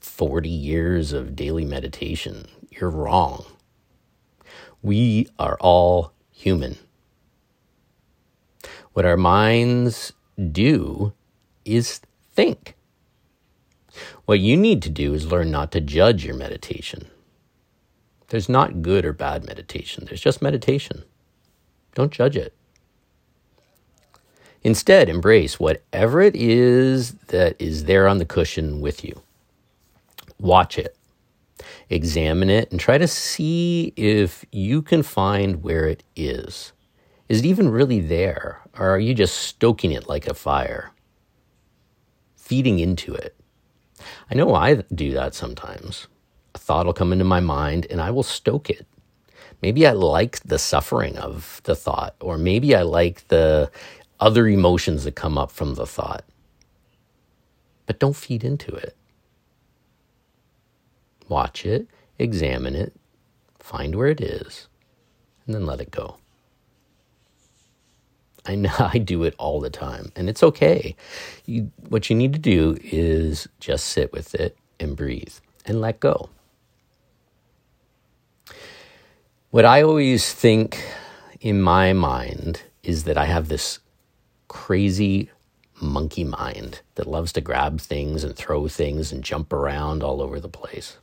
40 0.01 0.49
years 0.49 1.13
of 1.13 1.37
daily 1.37 1.65
meditation. 1.65 2.49
You're 2.71 2.91
wrong. 2.91 3.45
We 4.83 5.29
are 5.39 5.57
all 5.61 6.13
human. 6.33 6.77
What 8.93 9.07
our 9.07 9.17
minds 9.17 10.13
do 10.51 11.13
is 11.65 12.01
think. 12.33 12.75
What 14.25 14.41
you 14.41 14.57
need 14.57 14.83
to 14.83 14.91
do 14.91 15.15
is 15.15 15.31
learn 15.31 15.53
not 15.53 15.71
to 15.71 15.81
judge 15.81 16.25
your 16.25 16.35
meditation. 16.35 17.07
There's 18.27 18.49
not 18.49 18.83
good 18.83 19.05
or 19.05 19.13
bad 19.13 19.47
meditation, 19.47 20.05
there's 20.05 20.21
just 20.21 20.43
meditation. 20.43 21.05
Don't 21.99 22.13
judge 22.13 22.37
it. 22.37 22.55
Instead, 24.63 25.09
embrace 25.09 25.59
whatever 25.59 26.21
it 26.21 26.37
is 26.37 27.15
that 27.27 27.61
is 27.61 27.87
there 27.87 28.07
on 28.07 28.19
the 28.19 28.25
cushion 28.25 28.81
with 28.81 29.05
you. 29.05 29.21
Watch 30.39 30.79
it, 30.79 30.97
examine 31.91 32.51
it, 32.51 32.71
and 32.71 32.79
try 32.79 32.99
to 32.99 33.09
see 33.09 33.93
if 33.97 34.45
you 34.53 34.81
can 34.81 35.03
find 35.03 35.65
where 35.65 35.87
it 35.89 36.05
is. 36.15 36.73
Is 37.29 37.41
it 37.41 37.47
even 37.47 37.69
really 37.69 37.99
there, 37.99 38.61
or 38.79 38.91
are 38.91 39.01
you 39.01 39.13
just 39.13 39.35
stoking 39.35 39.91
it 39.91 40.09
like 40.09 40.29
a 40.29 40.35
fire? 40.35 40.93
Feeding 42.37 42.79
into 42.79 43.13
it. 43.13 43.35
I 44.31 44.37
know 44.37 44.55
I 44.55 44.85
do 44.95 45.11
that 45.15 45.35
sometimes. 45.35 46.07
A 46.55 46.59
thought 46.59 46.87
will 46.87 46.93
come 46.93 47.13
into 47.13 47.25
my 47.25 47.41
mind 47.41 47.89
and 47.91 48.01
I 48.01 48.13
will 48.13 48.23
stoke 48.23 48.71
it 48.71 48.87
maybe 49.63 49.87
I 49.87 49.93
like 49.93 50.41
the 50.41 50.59
suffering 50.59 51.17
of 51.19 51.61
the 51.65 51.75
thought, 51.77 52.15
or 52.21 52.39
maybe 52.39 52.75
I 52.75 52.83
like 52.83 53.29
the 53.29 53.71
other 54.21 54.49
emotions 54.49 55.05
that 55.05 55.15
come 55.15 55.39
up 55.39 55.51
from 55.51 55.75
the 55.75 55.87
thought. 55.87 56.25
But 57.87 57.99
don't 57.99 58.17
feed 58.17 58.45
into 58.45 58.75
it. 58.75 58.97
Watch 61.29 61.65
it, 61.67 61.89
examine 62.19 62.75
it, 62.75 62.95
find 63.59 63.95
where 63.95 64.09
it 64.09 64.21
is, 64.21 64.69
and 65.47 65.55
then 65.55 65.67
let 65.67 65.81
it 65.81 65.91
go. 65.91 66.17
I 68.47 68.55
know 68.55 68.75
I 68.79 68.99
do 68.99 69.25
it 69.25 69.35
all 69.39 69.61
the 69.61 69.71
time, 69.71 70.11
and 70.17 70.29
it's 70.29 70.43
okay. 70.43 70.97
You, 71.47 71.71
what 71.89 72.11
you 72.11 72.17
need 72.17 72.33
to 72.33 72.39
do 72.39 72.79
is 72.83 73.49
just 73.61 73.87
sit 73.87 74.13
with 74.13 74.35
it 74.35 74.57
and 74.81 74.97
breathe 74.97 75.35
and 75.67 75.81
let 75.81 76.01
go. 76.01 76.31
What 79.51 79.65
I 79.65 79.81
always 79.81 80.31
think 80.31 80.85
in 81.41 81.63
my 81.63 81.95
mind 81.95 82.65
is 82.83 83.05
that 83.05 83.17
I 83.17 83.25
have 83.25 83.49
this 83.49 83.79
crazy 84.47 85.31
monkey 85.81 86.25
mind 86.25 86.83
that 86.97 87.07
loves 87.07 87.33
to 87.33 87.41
grab 87.41 87.81
things 87.81 88.25
and 88.25 88.37
throw 88.37 88.69
things 88.69 89.11
and 89.11 89.25
jump 89.25 89.55
around 89.55 90.03
all 90.03 90.21
over 90.21 90.39
the 90.39 90.51
place. 90.51 90.99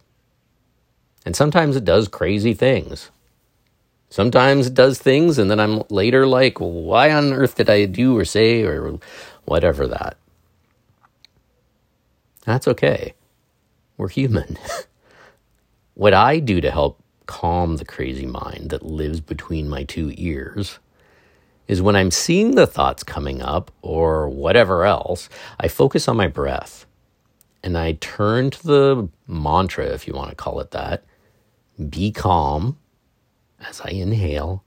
And 1.25 1.35
sometimes 1.35 1.75
it 1.75 1.85
does 1.85 2.07
crazy 2.07 2.53
things. 2.53 3.09
Sometimes 4.09 4.67
it 4.67 4.75
does 4.75 4.99
things, 4.99 5.39
and 5.39 5.49
then 5.49 5.59
I'm 5.59 5.81
later 5.89 6.27
like, 6.27 6.59
why 6.59 7.11
on 7.11 7.33
earth 7.33 7.55
did 7.55 7.67
I 7.71 7.85
do 7.85 8.15
or 8.15 8.25
say 8.25 8.61
or 8.61 8.99
whatever 9.45 9.87
that? 9.87 10.17
That's 12.45 12.67
okay. 12.67 13.15
We're 13.97 14.09
human. 14.09 14.59
what 15.95 16.13
I 16.13 16.37
do 16.37 16.61
to 16.61 16.69
help 16.69 17.01
calm 17.25 17.77
the 17.77 17.85
crazy 17.85 18.25
mind 18.25 18.69
that 18.69 18.83
lives 18.83 19.19
between 19.19 19.69
my 19.69 19.83
two 19.83 20.13
ears 20.17 20.79
is 21.67 21.81
when 21.81 21.95
I'm 21.95 22.11
seeing 22.11 22.55
the 22.55 22.67
thoughts 22.67 23.03
coming 23.03 23.41
up 23.41 23.71
or 23.81 24.29
whatever 24.29 24.85
else, 24.85 25.29
I 25.59 25.67
focus 25.67 26.07
on 26.07 26.17
my 26.17 26.27
breath 26.27 26.85
and 27.63 27.77
I 27.77 27.93
turn 27.93 28.51
to 28.51 28.63
the 28.63 29.09
mantra, 29.27 29.87
if 29.87 30.07
you 30.07 30.13
want 30.13 30.29
to 30.29 30.35
call 30.35 30.59
it 30.59 30.71
that. 30.71 31.03
Be 31.89 32.11
calm 32.11 32.77
as 33.59 33.81
I 33.81 33.89
inhale, 33.89 34.63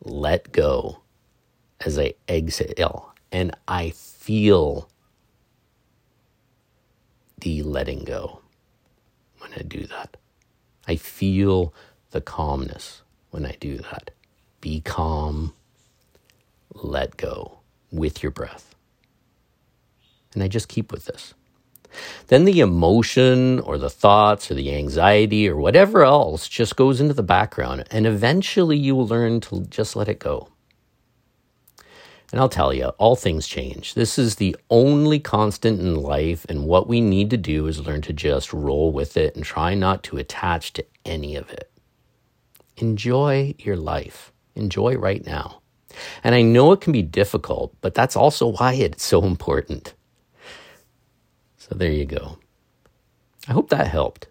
let 0.00 0.50
go 0.52 1.02
as 1.80 1.98
I 1.98 2.14
exhale, 2.28 3.12
and 3.30 3.54
I 3.68 3.90
feel 3.90 4.88
the 7.40 7.62
letting 7.62 8.04
go 8.04 8.40
when 9.38 9.52
I 9.52 9.62
do 9.62 9.86
that. 9.86 10.16
I 10.88 10.96
feel 10.96 11.74
the 12.10 12.20
calmness 12.22 13.02
when 13.30 13.44
I 13.44 13.56
do 13.60 13.76
that. 13.76 14.10
Be 14.60 14.80
calm, 14.80 15.52
let 16.72 17.16
go 17.16 17.60
with 17.92 18.22
your 18.22 18.32
breath. 18.32 18.74
And 20.34 20.42
I 20.42 20.48
just 20.48 20.68
keep 20.68 20.90
with 20.90 21.04
this. 21.04 21.34
Then 22.28 22.44
the 22.44 22.60
emotion 22.60 23.60
or 23.60 23.78
the 23.78 23.90
thoughts 23.90 24.50
or 24.50 24.54
the 24.54 24.74
anxiety 24.74 25.48
or 25.48 25.56
whatever 25.56 26.04
else 26.04 26.48
just 26.48 26.76
goes 26.76 27.00
into 27.00 27.14
the 27.14 27.22
background, 27.22 27.84
and 27.90 28.06
eventually 28.06 28.76
you 28.76 28.94
will 28.96 29.06
learn 29.06 29.40
to 29.42 29.62
just 29.66 29.94
let 29.96 30.08
it 30.08 30.18
go. 30.18 30.48
And 32.30 32.40
I'll 32.40 32.48
tell 32.48 32.74
you, 32.74 32.88
all 32.98 33.16
things 33.16 33.46
change. 33.46 33.94
This 33.94 34.18
is 34.18 34.36
the 34.36 34.54
only 34.68 35.18
constant 35.18 35.80
in 35.80 35.96
life, 35.96 36.44
and 36.48 36.66
what 36.66 36.86
we 36.86 37.00
need 37.00 37.30
to 37.30 37.38
do 37.38 37.66
is 37.66 37.86
learn 37.86 38.02
to 38.02 38.12
just 38.12 38.52
roll 38.52 38.92
with 38.92 39.16
it 39.16 39.34
and 39.34 39.44
try 39.44 39.74
not 39.74 40.02
to 40.04 40.18
attach 40.18 40.74
to 40.74 40.84
any 41.06 41.36
of 41.36 41.50
it. 41.50 41.70
Enjoy 42.76 43.54
your 43.58 43.76
life. 43.76 44.32
Enjoy 44.54 44.94
right 44.96 45.24
now. 45.24 45.62
And 46.22 46.34
I 46.34 46.42
know 46.42 46.72
it 46.72 46.82
can 46.82 46.92
be 46.92 47.02
difficult, 47.02 47.74
but 47.80 47.94
that's 47.94 48.14
also 48.14 48.48
why 48.48 48.74
it's 48.74 49.02
so 49.02 49.24
important. 49.24 49.94
So 51.56 51.74
there 51.74 51.90
you 51.90 52.04
go. 52.04 52.38
I 53.48 53.52
hope 53.52 53.70
that 53.70 53.88
helped. 53.88 54.26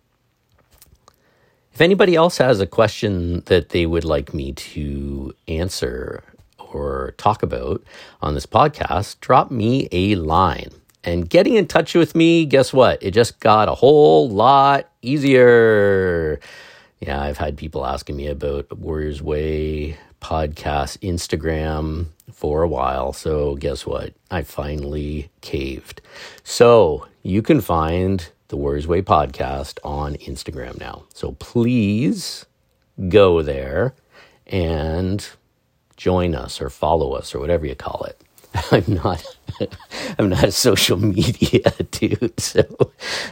If 1.73 1.81
anybody 1.81 2.15
else 2.15 2.37
has 2.37 2.59
a 2.59 2.67
question 2.67 3.41
that 3.47 3.69
they 3.69 3.85
would 3.85 4.05
like 4.05 4.33
me 4.33 4.53
to 4.53 5.33
answer 5.47 6.23
or 6.77 7.13
talk 7.17 7.43
about 7.43 7.83
on 8.21 8.33
this 8.33 8.45
podcast, 8.45 9.19
drop 9.19 9.49
me 9.49 9.87
a 9.91 10.15
line. 10.15 10.69
And 11.03 11.29
getting 11.29 11.55
in 11.55 11.67
touch 11.67 11.93
with 11.95 12.15
me, 12.15 12.45
guess 12.45 12.73
what? 12.73 13.01
It 13.01 13.11
just 13.11 13.39
got 13.39 13.69
a 13.69 13.75
whole 13.75 14.29
lot 14.29 14.89
easier. 15.01 16.39
Yeah, 16.99 17.21
I've 17.21 17.37
had 17.37 17.57
people 17.57 17.85
asking 17.85 18.17
me 18.17 18.27
about 18.27 18.77
Warriors 18.77 19.21
Way 19.21 19.97
podcast 20.21 20.97
Instagram 20.99 22.07
for 22.31 22.63
a 22.63 22.67
while. 22.67 23.13
So, 23.13 23.55
guess 23.55 23.85
what? 23.85 24.13
I 24.31 24.41
finally 24.41 25.29
caved. 25.41 26.01
So, 26.43 27.07
you 27.23 27.41
can 27.41 27.61
find 27.61 28.27
the 28.49 28.57
Warriors 28.57 28.87
Way 28.87 29.01
podcast 29.01 29.79
on 29.83 30.15
Instagram 30.15 30.79
now. 30.79 31.05
So, 31.13 31.33
please 31.33 32.45
go 33.09 33.41
there 33.41 33.93
and 34.47 35.27
join 35.97 36.35
us 36.35 36.61
or 36.61 36.69
follow 36.69 37.13
us 37.13 37.35
or 37.35 37.39
whatever 37.39 37.65
you 37.65 37.75
call 37.75 38.05
it. 38.05 38.21
I'm 38.71 38.85
not 38.87 39.25
I'm 40.19 40.29
not 40.29 40.43
a 40.43 40.51
social 40.51 40.97
media 40.97 41.71
dude, 41.91 42.39
so 42.39 42.63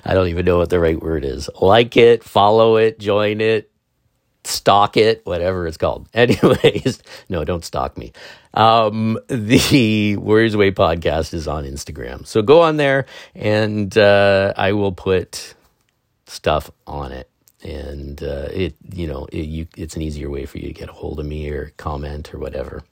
I 0.04 0.14
don't 0.14 0.28
even 0.28 0.46
know 0.46 0.58
what 0.58 0.70
the 0.70 0.80
right 0.80 1.02
word 1.02 1.26
is. 1.26 1.50
Like 1.62 1.98
it, 1.98 2.24
follow 2.24 2.78
it, 2.78 3.00
join 3.00 3.42
it, 3.42 3.72
stalk 4.44 4.98
it, 4.98 5.22
whatever 5.26 5.68
it's 5.68 5.78
called. 5.78 6.10
Anyways, 6.14 7.02
no, 7.30 7.44
don't 7.44 7.64
stalk 7.64 7.98
me. 7.98 8.14
Um, 8.54 9.20
the 9.28 10.16
Warriors 10.18 10.56
Way 10.56 10.72
podcast 10.72 11.34
is 11.34 11.48
on 11.48 11.66
Instagram. 11.66 12.26
So 12.26 12.42
go 12.42 12.62
on 12.62 12.78
there 12.78 13.06
and 13.34 13.96
uh, 13.98 14.54
I 14.56 14.74
will 14.74 14.94
put 14.94 15.56
stuff 16.26 16.72
on 16.88 17.12
it. 17.12 17.30
And 17.66 18.22
uh, 18.22 18.48
it, 18.52 18.76
you 18.94 19.08
know, 19.08 19.26
it, 19.32 19.46
you, 19.46 19.68
it's 19.76 19.96
an 19.96 20.04
easier 20.04 20.30
way 20.30 20.46
for 20.46 20.60
you 20.60 20.68
to 20.68 20.74
get 20.74 20.90
a 20.90 20.94
hold 20.94 21.20
of 21.20 21.26
me 21.26 21.50
or 21.50 21.74
comment 21.78 22.34
or 22.34 22.38
whatever. 22.38 22.84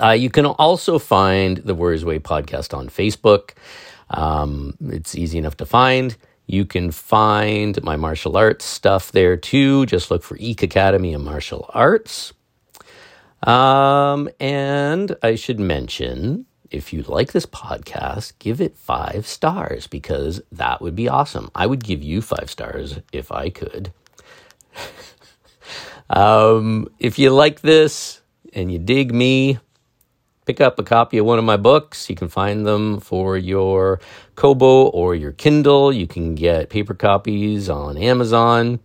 Uh, 0.00 0.12
you 0.12 0.30
can 0.30 0.46
also 0.46 0.98
find 1.00 1.58
the 1.58 1.74
Warriors 1.74 2.04
Way 2.04 2.20
podcast 2.20 2.72
on 2.72 2.88
Facebook. 2.88 3.50
Um, 4.08 4.76
it's 4.80 5.16
easy 5.16 5.38
enough 5.38 5.56
to 5.56 5.66
find. 5.66 6.16
You 6.46 6.64
can 6.64 6.92
find 6.92 7.82
my 7.82 7.96
martial 7.96 8.36
arts 8.36 8.64
stuff 8.64 9.12
there 9.12 9.36
too. 9.36 9.86
Just 9.86 10.10
look 10.10 10.22
for 10.22 10.36
Eek 10.38 10.62
Academy 10.62 11.12
of 11.14 11.22
Martial 11.22 11.68
Arts. 11.74 12.32
Um, 13.42 14.28
and 14.38 15.16
I 15.22 15.34
should 15.34 15.58
mention 15.58 16.46
if 16.70 16.92
you 16.92 17.02
like 17.02 17.32
this 17.32 17.46
podcast, 17.46 18.32
give 18.38 18.60
it 18.60 18.76
five 18.76 19.26
stars 19.26 19.86
because 19.86 20.40
that 20.52 20.80
would 20.80 20.94
be 20.94 21.08
awesome. 21.08 21.50
I 21.54 21.66
would 21.66 21.82
give 21.82 22.02
you 22.02 22.22
five 22.22 22.48
stars 22.48 23.00
if 23.12 23.32
I 23.32 23.50
could. 23.50 23.92
um, 26.10 26.88
if 26.98 27.18
you 27.18 27.30
like 27.30 27.60
this 27.60 28.20
and 28.52 28.72
you 28.72 28.78
dig 28.78 29.12
me, 29.12 29.58
pick 30.46 30.60
up 30.60 30.78
a 30.78 30.84
copy 30.84 31.18
of 31.18 31.26
one 31.26 31.38
of 31.38 31.44
my 31.44 31.56
books. 31.56 32.08
You 32.08 32.16
can 32.16 32.28
find 32.28 32.64
them 32.64 33.00
for 33.00 33.36
your 33.36 34.00
Kobo 34.36 34.86
or 34.86 35.14
your 35.14 35.32
Kindle. 35.32 35.92
You 35.92 36.06
can 36.06 36.34
get 36.34 36.70
paper 36.70 36.94
copies 36.94 37.68
on 37.68 37.96
Amazon. 37.96 38.80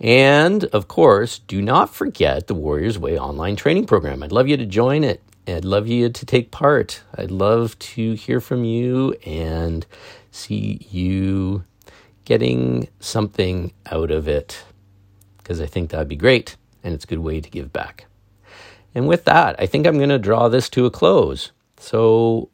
And 0.00 0.64
of 0.66 0.88
course, 0.88 1.38
do 1.38 1.60
not 1.60 1.94
forget 1.94 2.46
the 2.46 2.54
Warriors 2.54 2.98
Way 2.98 3.18
online 3.18 3.56
training 3.56 3.86
program. 3.86 4.22
I'd 4.22 4.32
love 4.32 4.48
you 4.48 4.56
to 4.56 4.64
join 4.64 5.04
it. 5.04 5.22
I'd 5.54 5.64
love 5.64 5.86
you 5.88 6.08
to 6.08 6.26
take 6.26 6.50
part. 6.50 7.02
I'd 7.16 7.30
love 7.30 7.78
to 7.78 8.14
hear 8.14 8.40
from 8.40 8.64
you 8.64 9.12
and 9.24 9.86
see 10.30 10.86
you 10.90 11.64
getting 12.24 12.88
something 13.00 13.72
out 13.86 14.10
of 14.10 14.28
it 14.28 14.62
because 15.38 15.60
I 15.60 15.66
think 15.66 15.90
that'd 15.90 16.08
be 16.08 16.16
great 16.16 16.56
and 16.82 16.94
it's 16.94 17.04
a 17.04 17.08
good 17.08 17.18
way 17.18 17.40
to 17.40 17.50
give 17.50 17.72
back. 17.72 18.06
And 18.94 19.06
with 19.08 19.24
that, 19.24 19.56
I 19.58 19.66
think 19.66 19.86
I'm 19.86 19.96
going 19.96 20.08
to 20.10 20.18
draw 20.18 20.48
this 20.48 20.68
to 20.70 20.86
a 20.86 20.90
close. 20.90 21.52
So 21.78 22.50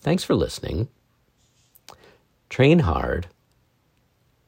thanks 0.00 0.24
for 0.24 0.34
listening. 0.34 0.88
Train 2.48 2.80
hard. 2.80 3.28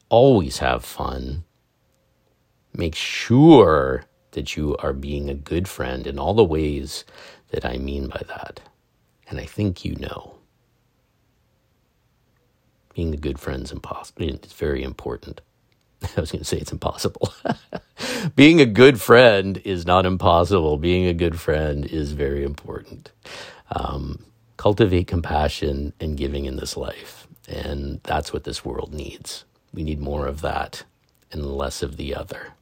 Always 0.09 0.59
have 0.59 0.83
fun. 0.83 1.43
Make 2.73 2.95
sure 2.95 4.05
that 4.31 4.55
you 4.55 4.75
are 4.77 4.93
being 4.93 5.29
a 5.29 5.35
good 5.35 5.67
friend 5.67 6.05
in 6.07 6.19
all 6.19 6.33
the 6.33 6.43
ways 6.43 7.05
that 7.49 7.65
I 7.65 7.77
mean 7.77 8.07
by 8.07 8.21
that. 8.27 8.61
And 9.27 9.39
I 9.39 9.45
think 9.45 9.85
you 9.85 9.95
know. 9.95 10.35
Being 12.93 13.13
a 13.13 13.17
good 13.17 13.39
friend 13.39 13.63
is 13.63 13.71
impossible. 13.71 14.23
It's 14.27 14.53
very 14.53 14.83
important. 14.83 15.41
I 16.17 16.21
was 16.21 16.31
going 16.31 16.41
to 16.41 16.45
say 16.45 16.57
it's 16.57 16.71
impossible. 16.71 17.33
Being 18.35 18.61
a 18.61 18.65
good 18.65 19.01
friend 19.01 19.61
is 19.63 19.85
not 19.85 20.05
impossible. 20.05 20.77
Being 20.77 21.05
a 21.05 21.13
good 21.13 21.39
friend 21.39 21.85
is 21.85 22.13
very 22.13 22.43
important. 22.43 23.11
Um, 23.71 24.25
cultivate 24.57 25.07
compassion 25.07 25.93
and 25.99 26.17
giving 26.17 26.45
in 26.45 26.57
this 26.57 26.75
life. 26.75 27.27
And 27.47 28.01
that's 28.03 28.33
what 28.33 28.43
this 28.43 28.65
world 28.65 28.93
needs. 28.93 29.45
We 29.73 29.83
need 29.83 29.99
more 29.99 30.27
of 30.27 30.41
that 30.41 30.83
and 31.31 31.45
less 31.45 31.81
of 31.83 31.97
the 31.97 32.15
other. 32.15 32.53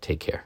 Take 0.00 0.20
care. 0.20 0.44